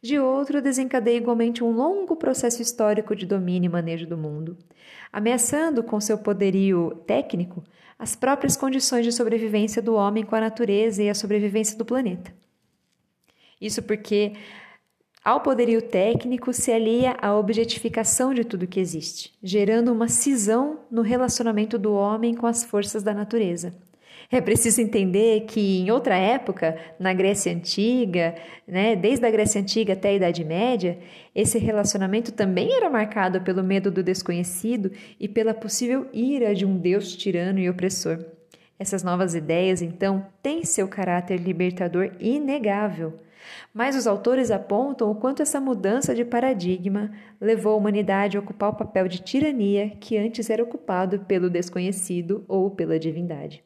de 0.00 0.18
outro 0.18 0.62
desencadeia 0.62 1.18
igualmente 1.18 1.62
um 1.62 1.70
longo 1.70 2.16
processo 2.16 2.62
histórico 2.62 3.14
de 3.14 3.26
domínio 3.26 3.68
e 3.68 3.72
manejo 3.72 4.06
do 4.06 4.16
mundo, 4.16 4.56
ameaçando 5.12 5.82
com 5.82 6.00
seu 6.00 6.16
poderio 6.16 7.02
técnico 7.06 7.62
as 7.98 8.16
próprias 8.16 8.56
condições 8.56 9.04
de 9.04 9.12
sobrevivência 9.12 9.82
do 9.82 9.94
homem 9.94 10.24
com 10.24 10.34
a 10.34 10.40
natureza 10.40 11.02
e 11.02 11.10
a 11.10 11.14
sobrevivência 11.14 11.76
do 11.76 11.84
planeta. 11.84 12.32
Isso 13.62 13.80
porque 13.82 14.32
ao 15.24 15.40
poderio 15.40 15.80
técnico 15.80 16.52
se 16.52 16.72
alia 16.72 17.16
a 17.22 17.32
objetificação 17.38 18.34
de 18.34 18.42
tudo 18.42 18.66
que 18.66 18.80
existe, 18.80 19.32
gerando 19.40 19.92
uma 19.92 20.08
cisão 20.08 20.80
no 20.90 21.00
relacionamento 21.00 21.78
do 21.78 21.94
homem 21.94 22.34
com 22.34 22.44
as 22.44 22.64
forças 22.64 23.04
da 23.04 23.14
natureza. 23.14 23.72
É 24.32 24.40
preciso 24.40 24.80
entender 24.80 25.42
que 25.42 25.80
em 25.80 25.90
outra 25.92 26.16
época, 26.16 26.76
na 26.98 27.12
Grécia 27.12 27.52
Antiga, 27.52 28.34
né, 28.66 28.96
desde 28.96 29.24
a 29.24 29.30
Grécia 29.30 29.60
Antiga 29.60 29.92
até 29.92 30.08
a 30.08 30.14
Idade 30.14 30.42
Média, 30.42 30.98
esse 31.34 31.58
relacionamento 31.58 32.32
também 32.32 32.72
era 32.72 32.90
marcado 32.90 33.42
pelo 33.42 33.62
medo 33.62 33.92
do 33.92 34.02
desconhecido 34.02 34.90
e 35.20 35.28
pela 35.28 35.54
possível 35.54 36.08
ira 36.12 36.52
de 36.54 36.66
um 36.66 36.76
Deus 36.76 37.14
tirano 37.14 37.60
e 37.60 37.70
opressor. 37.70 38.24
Essas 38.76 39.04
novas 39.04 39.36
ideias, 39.36 39.82
então, 39.82 40.26
têm 40.42 40.64
seu 40.64 40.88
caráter 40.88 41.38
libertador 41.38 42.10
inegável. 42.18 43.20
Mas 43.72 43.96
os 43.96 44.06
autores 44.06 44.50
apontam 44.50 45.10
o 45.10 45.14
quanto 45.14 45.42
essa 45.42 45.60
mudança 45.60 46.14
de 46.14 46.24
paradigma 46.24 47.10
levou 47.40 47.74
a 47.74 47.76
humanidade 47.76 48.36
a 48.36 48.40
ocupar 48.40 48.70
o 48.70 48.76
papel 48.76 49.08
de 49.08 49.20
tirania 49.20 49.90
que 50.00 50.16
antes 50.16 50.50
era 50.50 50.62
ocupado 50.62 51.20
pelo 51.20 51.50
desconhecido 51.50 52.44
ou 52.48 52.70
pela 52.70 52.98
divindade. 52.98 53.64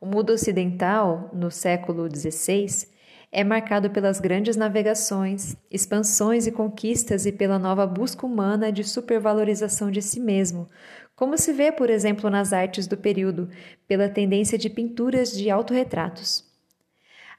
O 0.00 0.06
mundo 0.06 0.30
ocidental, 0.30 1.30
no 1.32 1.50
século 1.50 2.08
XVI, 2.08 2.88
é 3.32 3.44
marcado 3.44 3.90
pelas 3.90 4.18
grandes 4.18 4.56
navegações, 4.56 5.56
expansões 5.70 6.46
e 6.46 6.52
conquistas 6.52 7.26
e 7.26 7.32
pela 7.32 7.58
nova 7.58 7.86
busca 7.86 8.26
humana 8.26 8.72
de 8.72 8.82
supervalorização 8.82 9.90
de 9.90 10.02
si 10.02 10.18
mesmo, 10.18 10.68
como 11.14 11.36
se 11.36 11.52
vê, 11.52 11.70
por 11.70 11.90
exemplo, 11.90 12.30
nas 12.30 12.52
artes 12.52 12.86
do 12.86 12.96
período, 12.96 13.48
pela 13.86 14.08
tendência 14.08 14.56
de 14.56 14.70
pinturas 14.70 15.30
de 15.32 15.50
autorretratos. 15.50 16.49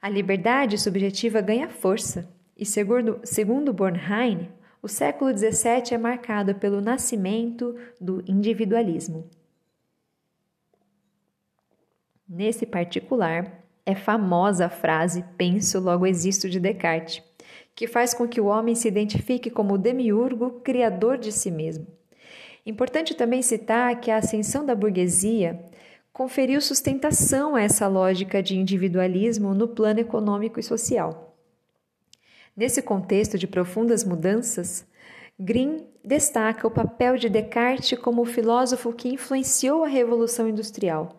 A 0.02 0.08
liberdade 0.08 0.76
subjetiva 0.78 1.40
ganha 1.40 1.68
força, 1.68 2.28
e 2.56 2.66
segundo, 2.66 3.20
segundo 3.22 3.72
Bornheim, 3.72 4.48
o 4.82 4.88
século 4.88 5.30
XVII 5.30 5.92
é 5.92 5.96
marcado 5.96 6.56
pelo 6.56 6.80
nascimento 6.80 7.76
do 8.00 8.20
individualismo. 8.26 9.30
Nesse 12.28 12.66
particular, 12.66 13.62
é 13.86 13.94
famosa 13.94 14.66
a 14.66 14.68
frase 14.68 15.24
penso, 15.38 15.78
logo 15.78 16.04
existo 16.04 16.50
de 16.50 16.58
Descartes, 16.58 17.22
que 17.72 17.86
faz 17.86 18.12
com 18.12 18.26
que 18.26 18.40
o 18.40 18.46
homem 18.46 18.74
se 18.74 18.88
identifique 18.88 19.50
como 19.50 19.78
demiurgo, 19.78 20.62
criador 20.64 21.16
de 21.16 21.30
si 21.30 21.48
mesmo. 21.48 21.86
Importante 22.66 23.14
também 23.14 23.40
citar 23.40 24.00
que 24.00 24.10
a 24.10 24.16
ascensão 24.16 24.66
da 24.66 24.74
burguesia 24.74 25.64
conferiu 26.12 26.60
sustentação 26.60 27.54
a 27.54 27.62
essa 27.62 27.88
lógica 27.88 28.42
de 28.42 28.56
individualismo 28.56 29.54
no 29.54 29.66
plano 29.68 30.00
econômico 30.00 30.60
e 30.60 30.62
social. 30.62 31.36
Nesse 32.54 32.82
contexto 32.82 33.38
de 33.38 33.46
profundas 33.46 34.04
mudanças, 34.04 34.86
Green 35.40 35.86
destaca 36.04 36.66
o 36.66 36.70
papel 36.70 37.16
de 37.16 37.28
Descartes 37.28 37.98
como 37.98 38.22
o 38.22 38.26
filósofo 38.26 38.92
que 38.92 39.08
influenciou 39.08 39.84
a 39.84 39.88
Revolução 39.88 40.46
Industrial, 40.46 41.18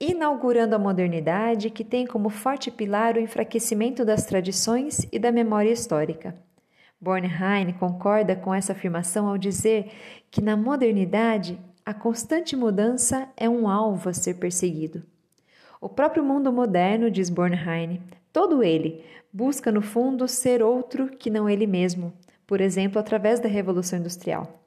inaugurando 0.00 0.74
a 0.74 0.78
modernidade 0.78 1.68
que 1.68 1.84
tem 1.84 2.06
como 2.06 2.30
forte 2.30 2.70
pilar 2.70 3.16
o 3.16 3.20
enfraquecimento 3.20 4.04
das 4.04 4.24
tradições 4.24 5.06
e 5.12 5.18
da 5.18 5.30
memória 5.30 5.70
histórica. 5.70 6.34
Bornheim 6.98 7.72
concorda 7.72 8.34
com 8.34 8.54
essa 8.54 8.72
afirmação 8.72 9.28
ao 9.28 9.36
dizer 9.36 9.90
que 10.30 10.40
na 10.40 10.56
modernidade 10.56 11.58
a 11.84 11.92
constante 11.92 12.54
mudança 12.54 13.28
é 13.36 13.48
um 13.48 13.68
alvo 13.68 14.08
a 14.08 14.12
ser 14.12 14.34
perseguido. 14.34 15.02
O 15.80 15.88
próprio 15.88 16.22
mundo 16.22 16.52
moderno, 16.52 17.10
diz 17.10 17.28
Bornheim, 17.28 18.00
todo 18.32 18.62
ele 18.62 19.04
busca 19.32 19.72
no 19.72 19.82
fundo 19.82 20.28
ser 20.28 20.62
outro 20.62 21.08
que 21.08 21.30
não 21.30 21.48
ele 21.48 21.66
mesmo, 21.66 22.12
por 22.46 22.60
exemplo, 22.60 23.00
através 23.00 23.40
da 23.40 23.48
Revolução 23.48 23.98
Industrial 23.98 24.61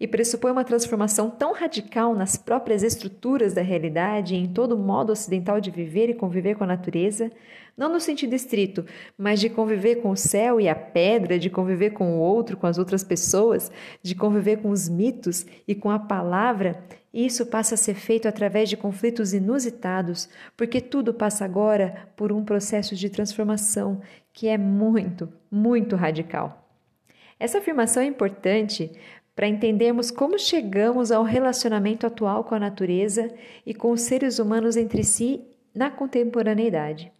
e 0.00 0.06
pressupõe 0.06 0.52
uma 0.52 0.64
transformação 0.64 1.28
tão 1.28 1.52
radical 1.52 2.14
nas 2.14 2.36
próprias 2.36 2.82
estruturas 2.82 3.52
da 3.52 3.62
realidade 3.62 4.34
e 4.34 4.38
em 4.38 4.46
todo 4.46 4.72
o 4.72 4.78
modo 4.78 5.10
ocidental 5.10 5.60
de 5.60 5.70
viver 5.70 6.08
e 6.08 6.14
conviver 6.14 6.56
com 6.56 6.64
a 6.64 6.68
natureza, 6.68 7.30
não 7.76 7.92
no 7.92 8.00
sentido 8.00 8.34
estrito, 8.34 8.84
mas 9.16 9.40
de 9.40 9.48
conviver 9.48 9.96
com 9.96 10.10
o 10.10 10.16
céu 10.16 10.60
e 10.60 10.68
a 10.68 10.74
pedra, 10.74 11.38
de 11.38 11.50
conviver 11.50 11.90
com 11.90 12.16
o 12.16 12.20
outro, 12.20 12.56
com 12.56 12.66
as 12.66 12.78
outras 12.78 13.04
pessoas, 13.04 13.70
de 14.02 14.14
conviver 14.14 14.58
com 14.58 14.70
os 14.70 14.88
mitos 14.88 15.46
e 15.66 15.74
com 15.74 15.90
a 15.90 15.98
palavra, 15.98 16.82
isso 17.12 17.46
passa 17.46 17.74
a 17.74 17.78
ser 17.78 17.94
feito 17.94 18.28
através 18.28 18.68
de 18.68 18.76
conflitos 18.76 19.32
inusitados, 19.32 20.28
porque 20.56 20.80
tudo 20.80 21.14
passa 21.14 21.44
agora 21.44 22.08
por 22.14 22.32
um 22.32 22.44
processo 22.44 22.94
de 22.94 23.08
transformação 23.08 24.00
que 24.32 24.46
é 24.46 24.58
muito, 24.58 25.32
muito 25.50 25.96
radical. 25.96 26.64
Essa 27.40 27.58
afirmação 27.58 28.02
é 28.02 28.06
importante 28.06 28.90
para 29.38 29.46
entendermos 29.46 30.10
como 30.10 30.36
chegamos 30.36 31.12
ao 31.12 31.22
relacionamento 31.22 32.04
atual 32.04 32.42
com 32.42 32.56
a 32.56 32.58
natureza 32.58 33.32
e 33.64 33.72
com 33.72 33.92
os 33.92 34.00
seres 34.00 34.40
humanos 34.40 34.76
entre 34.76 35.04
si 35.04 35.42
na 35.72 35.92
contemporaneidade. 35.92 37.12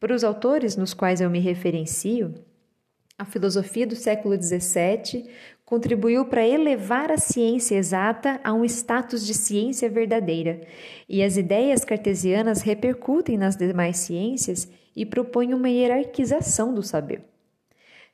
Para 0.00 0.12
os 0.12 0.24
autores 0.24 0.76
nos 0.76 0.92
quais 0.92 1.20
eu 1.20 1.30
me 1.30 1.38
referencio, 1.38 2.34
a 3.16 3.24
filosofia 3.24 3.86
do 3.86 3.94
século 3.94 4.34
XVII 4.34 5.30
contribuiu 5.64 6.24
para 6.24 6.44
elevar 6.44 7.12
a 7.12 7.16
ciência 7.16 7.76
exata 7.76 8.40
a 8.42 8.52
um 8.52 8.64
status 8.64 9.24
de 9.24 9.32
ciência 9.32 9.88
verdadeira, 9.88 10.62
e 11.08 11.22
as 11.22 11.36
ideias 11.36 11.84
cartesianas 11.84 12.60
repercutem 12.62 13.38
nas 13.38 13.54
demais 13.54 13.98
ciências 13.98 14.68
e 14.96 15.06
propõem 15.06 15.54
uma 15.54 15.70
hierarquização 15.70 16.74
do 16.74 16.82
saber. 16.82 17.31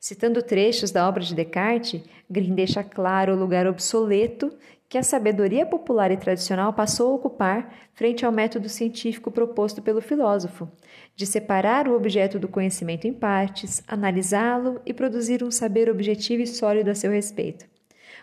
Citando 0.00 0.42
trechos 0.42 0.92
da 0.92 1.08
obra 1.08 1.24
de 1.24 1.34
Descartes, 1.34 2.00
Green 2.30 2.54
deixa 2.54 2.84
claro 2.84 3.32
o 3.32 3.38
lugar 3.38 3.66
obsoleto 3.66 4.56
que 4.88 4.96
a 4.96 5.02
sabedoria 5.02 5.66
popular 5.66 6.10
e 6.10 6.16
tradicional 6.16 6.72
passou 6.72 7.10
a 7.10 7.14
ocupar 7.16 7.74
frente 7.94 8.24
ao 8.24 8.32
método 8.32 8.68
científico 8.68 9.30
proposto 9.30 9.82
pelo 9.82 10.00
filósofo, 10.00 10.70
de 11.16 11.26
separar 11.26 11.88
o 11.88 11.96
objeto 11.96 12.38
do 12.38 12.48
conhecimento 12.48 13.06
em 13.06 13.12
partes, 13.12 13.82
analisá-lo 13.86 14.80
e 14.86 14.94
produzir 14.94 15.42
um 15.42 15.50
saber 15.50 15.90
objetivo 15.90 16.42
e 16.42 16.46
sólido 16.46 16.90
a 16.90 16.94
seu 16.94 17.10
respeito. 17.10 17.66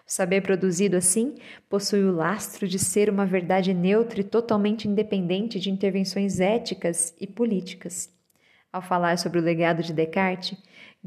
O 0.08 0.12
saber 0.12 0.42
produzido 0.42 0.96
assim 0.96 1.36
possui 1.70 2.04
o 2.04 2.16
lastro 2.16 2.68
de 2.68 2.80
ser 2.80 3.10
uma 3.10 3.26
verdade 3.26 3.74
neutra 3.74 4.22
e 4.22 4.24
totalmente 4.24 4.88
independente 4.88 5.60
de 5.60 5.70
intervenções 5.70 6.40
éticas 6.40 7.14
e 7.20 7.28
políticas. 7.28 8.10
Ao 8.72 8.82
falar 8.82 9.18
sobre 9.18 9.40
o 9.40 9.44
legado 9.44 9.84
de 9.84 9.94
Descartes, 9.94 10.58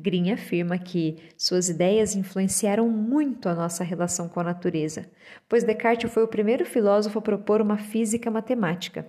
Green 0.01 0.31
afirma 0.31 0.79
que 0.79 1.17
suas 1.37 1.69
ideias 1.69 2.15
influenciaram 2.15 2.89
muito 2.89 3.49
a 3.49 3.55
nossa 3.55 3.83
relação 3.83 4.29
com 4.29 4.39
a 4.39 4.45
natureza, 4.45 5.11
pois 5.49 5.65
Descartes 5.65 6.13
foi 6.13 6.23
o 6.23 6.29
primeiro 6.29 6.65
filósofo 6.65 7.19
a 7.19 7.23
propor 7.23 7.61
uma 7.61 7.77
física 7.77 8.31
matemática. 8.31 9.05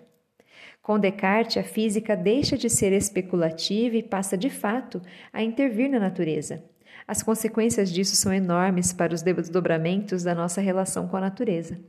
Com 0.81 0.97
Descartes, 0.97 1.57
a 1.57 1.63
física 1.63 2.15
deixa 2.15 2.57
de 2.57 2.71
ser 2.71 2.91
especulativa 2.91 3.97
e 3.97 4.01
passa 4.01 4.35
de 4.35 4.49
fato 4.49 4.99
a 5.31 5.43
intervir 5.43 5.91
na 5.91 5.99
natureza. 5.99 6.63
As 7.07 7.21
consequências 7.21 7.91
disso 7.91 8.15
são 8.15 8.33
enormes 8.33 8.91
para 8.91 9.13
os 9.13 9.21
desdobramentos 9.21 10.23
da 10.23 10.33
nossa 10.33 10.59
relação 10.59 11.07
com 11.07 11.17
a 11.17 11.21
natureza. 11.21 11.79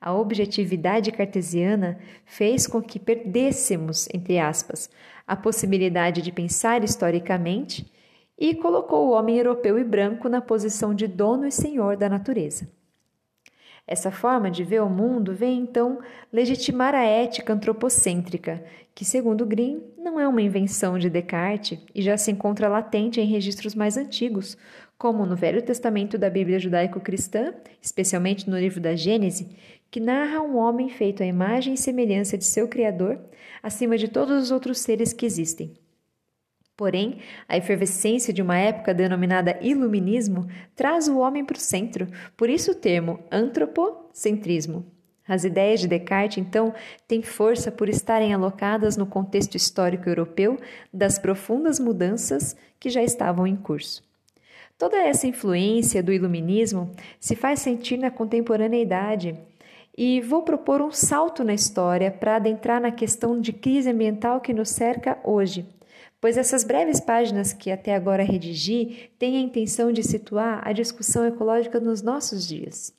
A 0.00 0.14
objetividade 0.14 1.12
cartesiana 1.12 1.98
fez 2.24 2.66
com 2.66 2.80
que 2.80 2.98
perdêssemos, 2.98 4.08
entre 4.14 4.38
aspas, 4.38 4.88
a 5.26 5.36
possibilidade 5.36 6.22
de 6.22 6.32
pensar 6.32 6.82
historicamente 6.82 7.92
e 8.38 8.54
colocou 8.54 9.08
o 9.08 9.12
homem 9.12 9.36
europeu 9.36 9.78
e 9.78 9.84
branco 9.84 10.28
na 10.28 10.40
posição 10.40 10.94
de 10.94 11.08
dono 11.08 11.46
e 11.46 11.50
senhor 11.50 11.96
da 11.96 12.08
natureza. 12.08 12.68
Essa 13.86 14.10
forma 14.10 14.50
de 14.50 14.62
ver 14.62 14.82
o 14.82 14.88
mundo 14.88 15.34
vem 15.34 15.60
então 15.60 15.98
legitimar 16.30 16.94
a 16.94 17.04
ética 17.04 17.54
antropocêntrica, 17.54 18.62
que, 18.94 19.02
segundo 19.02 19.46
Green, 19.46 19.82
não 19.96 20.20
é 20.20 20.28
uma 20.28 20.42
invenção 20.42 20.98
de 20.98 21.08
Descartes 21.08 21.78
e 21.94 22.02
já 22.02 22.16
se 22.18 22.30
encontra 22.30 22.68
latente 22.68 23.18
em 23.18 23.24
registros 23.24 23.74
mais 23.74 23.96
antigos, 23.96 24.58
como 24.98 25.24
no 25.24 25.34
Velho 25.34 25.62
Testamento 25.62 26.18
da 26.18 26.28
Bíblia 26.28 26.58
judaico-cristã, 26.58 27.54
especialmente 27.80 28.50
no 28.50 28.58
livro 28.58 28.78
da 28.78 28.94
Gênese, 28.94 29.56
que 29.90 30.00
narra 30.00 30.42
um 30.42 30.58
homem 30.58 30.90
feito 30.90 31.22
à 31.22 31.26
imagem 31.26 31.72
e 31.72 31.78
semelhança 31.78 32.36
de 32.36 32.44
seu 32.44 32.68
Criador, 32.68 33.18
acima 33.62 33.96
de 33.96 34.08
todos 34.08 34.42
os 34.42 34.50
outros 34.50 34.80
seres 34.80 35.14
que 35.14 35.24
existem. 35.24 35.72
Porém, 36.78 37.18
a 37.48 37.56
efervescência 37.56 38.32
de 38.32 38.40
uma 38.40 38.56
época 38.56 38.94
denominada 38.94 39.58
Iluminismo 39.60 40.46
traz 40.76 41.08
o 41.08 41.18
homem 41.18 41.44
para 41.44 41.56
o 41.56 41.60
centro, 41.60 42.06
por 42.36 42.48
isso 42.48 42.70
o 42.70 42.74
termo 42.76 43.18
antropocentrismo. 43.32 44.86
As 45.26 45.42
ideias 45.42 45.80
de 45.80 45.88
Descartes, 45.88 46.38
então, 46.38 46.72
têm 47.08 47.20
força 47.20 47.72
por 47.72 47.88
estarem 47.88 48.32
alocadas 48.32 48.96
no 48.96 49.06
contexto 49.06 49.56
histórico 49.56 50.08
europeu 50.08 50.56
das 50.94 51.18
profundas 51.18 51.80
mudanças 51.80 52.56
que 52.78 52.88
já 52.88 53.02
estavam 53.02 53.44
em 53.44 53.56
curso. 53.56 54.04
Toda 54.78 54.98
essa 54.98 55.26
influência 55.26 56.00
do 56.00 56.12
Iluminismo 56.12 56.92
se 57.18 57.34
faz 57.34 57.58
sentir 57.58 57.96
na 57.96 58.12
contemporaneidade 58.12 59.34
e 59.96 60.20
vou 60.20 60.44
propor 60.44 60.80
um 60.80 60.92
salto 60.92 61.42
na 61.42 61.54
história 61.54 62.12
para 62.12 62.36
adentrar 62.36 62.80
na 62.80 62.92
questão 62.92 63.40
de 63.40 63.52
crise 63.52 63.90
ambiental 63.90 64.40
que 64.40 64.54
nos 64.54 64.68
cerca 64.68 65.18
hoje 65.24 65.66
pois 66.20 66.36
essas 66.36 66.64
breves 66.64 67.00
páginas 67.00 67.52
que 67.52 67.70
até 67.70 67.94
agora 67.94 68.22
redigi 68.22 69.10
têm 69.18 69.36
a 69.36 69.40
intenção 69.40 69.92
de 69.92 70.02
situar 70.02 70.66
a 70.66 70.72
discussão 70.72 71.26
ecológica 71.26 71.78
nos 71.78 72.02
nossos 72.02 72.46
dias. 72.46 72.96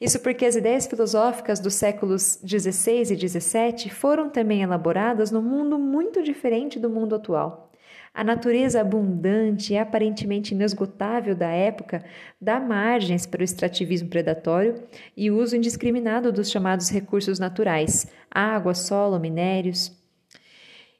Isso 0.00 0.20
porque 0.20 0.44
as 0.44 0.56
ideias 0.56 0.86
filosóficas 0.86 1.60
dos 1.60 1.74
séculos 1.74 2.40
XVI 2.46 3.12
e 3.12 3.28
XVII 3.28 3.88
foram 3.90 4.28
também 4.28 4.62
elaboradas 4.62 5.30
num 5.30 5.42
mundo 5.42 5.78
muito 5.78 6.22
diferente 6.22 6.78
do 6.78 6.90
mundo 6.90 7.14
atual. 7.14 7.70
A 8.14 8.22
natureza 8.22 8.80
abundante 8.80 9.72
e 9.72 9.78
aparentemente 9.78 10.54
inesgotável 10.54 11.34
da 11.34 11.48
época 11.48 12.04
dá 12.38 12.60
margens 12.60 13.24
para 13.24 13.40
o 13.40 13.44
extrativismo 13.44 14.10
predatório 14.10 14.82
e 15.16 15.30
o 15.30 15.38
uso 15.38 15.56
indiscriminado 15.56 16.30
dos 16.30 16.50
chamados 16.50 16.90
recursos 16.90 17.38
naturais, 17.38 18.06
água, 18.30 18.74
solo, 18.74 19.18
minérios. 19.18 20.01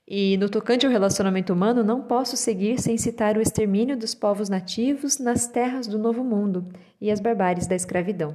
E 0.06 0.36
no 0.36 0.48
tocante 0.48 0.84
ao 0.84 0.90
relacionamento 0.90 1.52
humano, 1.52 1.84
não 1.84 2.02
posso 2.02 2.36
seguir 2.36 2.80
sem 2.80 2.98
citar 2.98 3.36
o 3.36 3.40
extermínio 3.40 3.96
dos 3.96 4.14
povos 4.14 4.48
nativos 4.48 5.18
nas 5.18 5.46
terras 5.46 5.86
do 5.86 5.98
Novo 5.98 6.24
Mundo 6.24 6.66
e 7.00 7.10
as 7.10 7.20
barbáries 7.20 7.68
da 7.68 7.76
escravidão. 7.76 8.34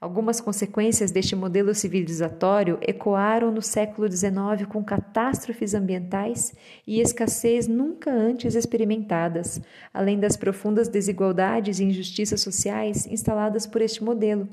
Algumas 0.00 0.40
consequências 0.40 1.10
deste 1.10 1.34
modelo 1.34 1.74
civilizatório 1.74 2.78
ecoaram 2.80 3.50
no 3.50 3.60
século 3.60 4.10
XIX 4.10 4.64
com 4.68 4.82
catástrofes 4.82 5.74
ambientais 5.74 6.54
e 6.86 7.00
escassez 7.00 7.66
nunca 7.66 8.10
antes 8.10 8.54
experimentadas, 8.54 9.60
além 9.92 10.18
das 10.18 10.36
profundas 10.36 10.86
desigualdades 10.88 11.80
e 11.80 11.84
injustiças 11.84 12.40
sociais 12.40 13.06
instaladas 13.06 13.66
por 13.66 13.82
este 13.82 14.02
modelo 14.02 14.48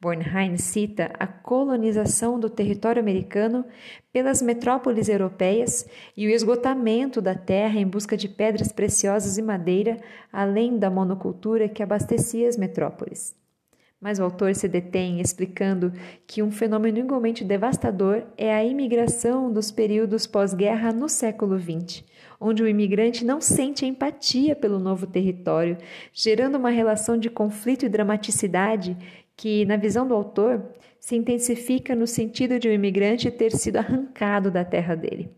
Bornheim 0.00 0.56
cita 0.56 1.10
a 1.18 1.26
colonização 1.26 2.38
do 2.38 2.50
território 2.50 3.00
americano 3.00 3.64
pelas 4.12 4.42
metrópoles 4.42 5.08
europeias 5.08 5.86
e 6.16 6.26
o 6.26 6.30
esgotamento 6.30 7.20
da 7.20 7.34
terra 7.34 7.78
em 7.78 7.86
busca 7.86 8.16
de 8.16 8.28
pedras 8.28 8.72
preciosas 8.72 9.38
e 9.38 9.42
madeira, 9.42 9.98
além 10.32 10.78
da 10.78 10.90
monocultura 10.90 11.68
que 11.68 11.82
abastecia 11.82 12.48
as 12.48 12.56
metrópoles. 12.56 13.34
Mas 13.98 14.18
o 14.18 14.24
autor 14.24 14.54
se 14.54 14.68
detém 14.68 15.20
explicando 15.20 15.92
que 16.26 16.42
um 16.42 16.50
fenômeno 16.50 16.98
igualmente 16.98 17.42
devastador 17.42 18.24
é 18.36 18.54
a 18.54 18.62
imigração 18.62 19.50
dos 19.50 19.70
períodos 19.70 20.26
pós-guerra 20.26 20.92
no 20.92 21.08
século 21.08 21.58
XX, 21.58 22.04
onde 22.38 22.62
o 22.62 22.68
imigrante 22.68 23.24
não 23.24 23.40
sente 23.40 23.86
empatia 23.86 24.54
pelo 24.54 24.78
novo 24.78 25.06
território, 25.06 25.78
gerando 26.12 26.56
uma 26.58 26.68
relação 26.68 27.16
de 27.16 27.30
conflito 27.30 27.86
e 27.86 27.88
dramaticidade 27.88 28.96
que, 29.36 29.66
na 29.66 29.76
visão 29.76 30.06
do 30.06 30.14
autor, 30.14 30.64
se 30.98 31.14
intensifica 31.14 31.94
no 31.94 32.06
sentido 32.06 32.58
de 32.58 32.68
o 32.68 32.70
um 32.70 32.74
imigrante 32.74 33.30
ter 33.30 33.52
sido 33.52 33.76
arrancado 33.76 34.50
da 34.50 34.64
terra 34.64 34.94
dele, 34.94 35.30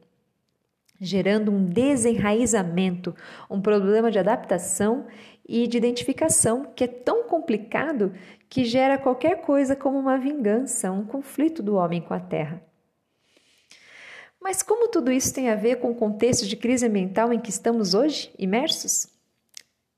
gerando 1.00 1.50
um 1.50 1.64
desenraizamento, 1.64 3.14
um 3.50 3.60
problema 3.60 4.10
de 4.10 4.18
adaptação 4.18 5.06
e 5.46 5.66
de 5.66 5.76
identificação 5.76 6.72
que 6.76 6.84
é 6.84 6.86
tão 6.86 7.24
complicado 7.24 8.14
que 8.48 8.64
gera 8.64 8.96
qualquer 8.96 9.40
coisa 9.40 9.74
como 9.74 9.98
uma 9.98 10.16
vingança, 10.16 10.92
um 10.92 11.04
conflito 11.04 11.62
do 11.62 11.74
homem 11.74 12.00
com 12.00 12.14
a 12.14 12.20
terra. 12.20 12.62
Mas 14.40 14.62
como 14.62 14.88
tudo 14.88 15.10
isso 15.10 15.34
tem 15.34 15.50
a 15.50 15.56
ver 15.56 15.76
com 15.76 15.90
o 15.90 15.94
contexto 15.94 16.46
de 16.46 16.56
crise 16.56 16.86
ambiental 16.86 17.32
em 17.32 17.40
que 17.40 17.50
estamos 17.50 17.92
hoje 17.92 18.32
imersos? 18.38 19.17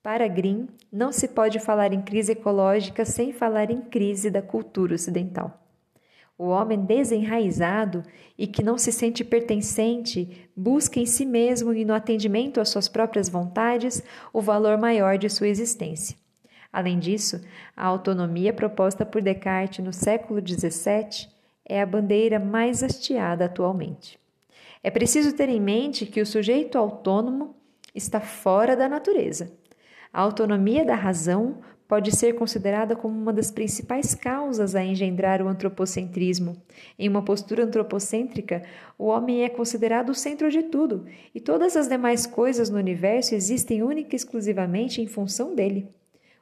Para 0.02 0.26
Green, 0.28 0.66
não 0.90 1.12
se 1.12 1.28
pode 1.28 1.58
falar 1.58 1.92
em 1.92 2.00
crise 2.00 2.32
ecológica 2.32 3.04
sem 3.04 3.34
falar 3.34 3.70
em 3.70 3.82
crise 3.82 4.30
da 4.30 4.40
cultura 4.40 4.94
ocidental. 4.94 5.62
O 6.38 6.46
homem 6.46 6.80
desenraizado 6.80 8.02
e 8.38 8.46
que 8.46 8.62
não 8.62 8.78
se 8.78 8.90
sente 8.92 9.22
pertencente 9.22 10.48
busca 10.56 10.98
em 10.98 11.04
si 11.04 11.26
mesmo 11.26 11.74
e 11.74 11.84
no 11.84 11.92
atendimento 11.92 12.62
às 12.62 12.70
suas 12.70 12.88
próprias 12.88 13.28
vontades 13.28 14.02
o 14.32 14.40
valor 14.40 14.78
maior 14.78 15.18
de 15.18 15.28
sua 15.28 15.48
existência. 15.48 16.16
Além 16.72 16.98
disso, 16.98 17.38
a 17.76 17.84
autonomia 17.84 18.54
proposta 18.54 19.04
por 19.04 19.20
Descartes 19.20 19.84
no 19.84 19.92
século 19.92 20.40
XVII 20.40 21.28
é 21.62 21.82
a 21.82 21.84
bandeira 21.84 22.40
mais 22.40 22.82
hasteada 22.82 23.44
atualmente. 23.44 24.18
É 24.82 24.90
preciso 24.90 25.34
ter 25.34 25.50
em 25.50 25.60
mente 25.60 26.06
que 26.06 26.22
o 26.22 26.26
sujeito 26.26 26.78
autônomo 26.78 27.54
está 27.94 28.18
fora 28.18 28.74
da 28.74 28.88
natureza. 28.88 29.59
A 30.12 30.20
autonomia 30.20 30.84
da 30.84 30.94
razão 30.94 31.58
pode 31.86 32.14
ser 32.14 32.34
considerada 32.34 32.94
como 32.94 33.18
uma 33.18 33.32
das 33.32 33.50
principais 33.50 34.14
causas 34.14 34.74
a 34.74 34.84
engendrar 34.84 35.42
o 35.42 35.48
antropocentrismo. 35.48 36.56
Em 36.96 37.08
uma 37.08 37.24
postura 37.24 37.64
antropocêntrica, 37.64 38.62
o 38.96 39.06
homem 39.06 39.42
é 39.42 39.48
considerado 39.48 40.10
o 40.10 40.14
centro 40.14 40.50
de 40.50 40.62
tudo 40.62 41.06
e 41.34 41.40
todas 41.40 41.76
as 41.76 41.88
demais 41.88 42.26
coisas 42.26 42.70
no 42.70 42.78
universo 42.78 43.34
existem 43.34 43.82
única 43.82 44.14
e 44.14 44.16
exclusivamente 44.16 45.00
em 45.00 45.06
função 45.06 45.54
dele. 45.54 45.88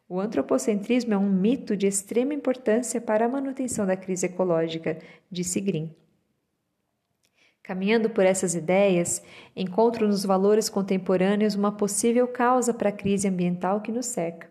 O 0.09 0.21
antropocentrismo 0.21 1.15
é 1.15 1.19
um 1.19 1.31
mito 1.31 1.77
de 1.77 1.87
extrema 1.87 2.33
importância 2.33 3.01
para 3.01 3.27
a 3.27 3.29
manutenção 3.29 3.87
da 3.87 3.97
crise 3.97 4.27
ecológica, 4.27 4.99
disse 5.31 5.61
Green. 5.61 5.95
Caminhando 7.69 8.09
por 8.09 8.25
essas 8.25 8.55
ideias, 8.55 9.23
encontro 9.55 10.09
nos 10.09 10.25
valores 10.25 10.69
contemporâneos 10.69 11.55
uma 11.55 11.71
possível 11.71 12.27
causa 12.27 12.73
para 12.73 12.89
a 12.89 12.93
crise 12.93 13.29
ambiental 13.29 13.81
que 13.83 13.93
nos 13.93 14.07
cerca 14.07 14.49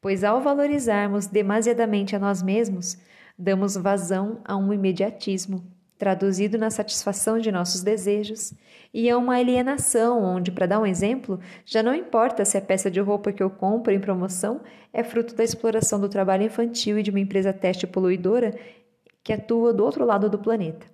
pois 0.00 0.24
ao 0.24 0.40
valorizarmos 0.40 1.26
demasiadamente 1.26 2.16
a 2.16 2.18
nós 2.18 2.42
mesmos, 2.42 2.98
damos 3.38 3.76
vazão 3.76 4.40
a 4.44 4.56
um 4.56 4.72
imediatismo, 4.72 5.62
traduzido 5.98 6.56
na 6.56 6.70
satisfação 6.70 7.38
de 7.38 7.52
nossos 7.52 7.82
desejos, 7.82 8.54
e 8.92 9.10
a 9.10 9.18
uma 9.18 9.36
alienação, 9.36 10.24
onde, 10.24 10.50
para 10.50 10.66
dar 10.66 10.80
um 10.80 10.86
exemplo, 10.86 11.38
já 11.64 11.82
não 11.82 11.94
importa 11.94 12.44
se 12.44 12.56
a 12.56 12.62
peça 12.62 12.90
de 12.90 13.00
roupa 13.00 13.32
que 13.32 13.42
eu 13.42 13.50
compro 13.50 13.92
em 13.92 14.00
promoção 14.00 14.62
é 14.92 15.04
fruto 15.04 15.34
da 15.34 15.44
exploração 15.44 16.00
do 16.00 16.08
trabalho 16.08 16.44
infantil 16.44 16.98
e 16.98 17.02
de 17.02 17.10
uma 17.10 17.20
empresa 17.20 17.52
teste 17.52 17.86
poluidora 17.86 18.58
que 19.22 19.32
atua 19.32 19.72
do 19.72 19.84
outro 19.84 20.04
lado 20.04 20.30
do 20.30 20.38
planeta. 20.38 20.86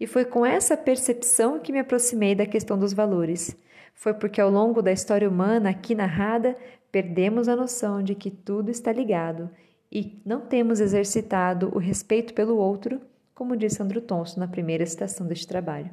E 0.00 0.06
foi 0.06 0.24
com 0.24 0.46
essa 0.46 0.76
percepção 0.76 1.58
que 1.58 1.72
me 1.72 1.80
aproximei 1.80 2.34
da 2.34 2.46
questão 2.46 2.78
dos 2.78 2.92
valores. 2.92 3.56
Foi 3.94 4.14
porque 4.14 4.40
ao 4.40 4.50
longo 4.50 4.80
da 4.80 4.92
história 4.92 5.28
humana 5.28 5.70
aqui 5.70 5.94
narrada 5.94 6.56
perdemos 6.92 7.48
a 7.48 7.56
noção 7.56 8.02
de 8.02 8.14
que 8.14 8.30
tudo 8.30 8.70
está 8.70 8.92
ligado 8.92 9.50
e 9.90 10.20
não 10.24 10.40
temos 10.40 10.80
exercitado 10.80 11.70
o 11.74 11.78
respeito 11.78 12.34
pelo 12.34 12.56
outro, 12.56 13.00
como 13.34 13.56
disse 13.56 13.82
Andrew 13.82 14.02
Thompson 14.02 14.40
na 14.40 14.48
primeira 14.48 14.84
citação 14.86 15.26
deste 15.26 15.46
trabalho. 15.46 15.90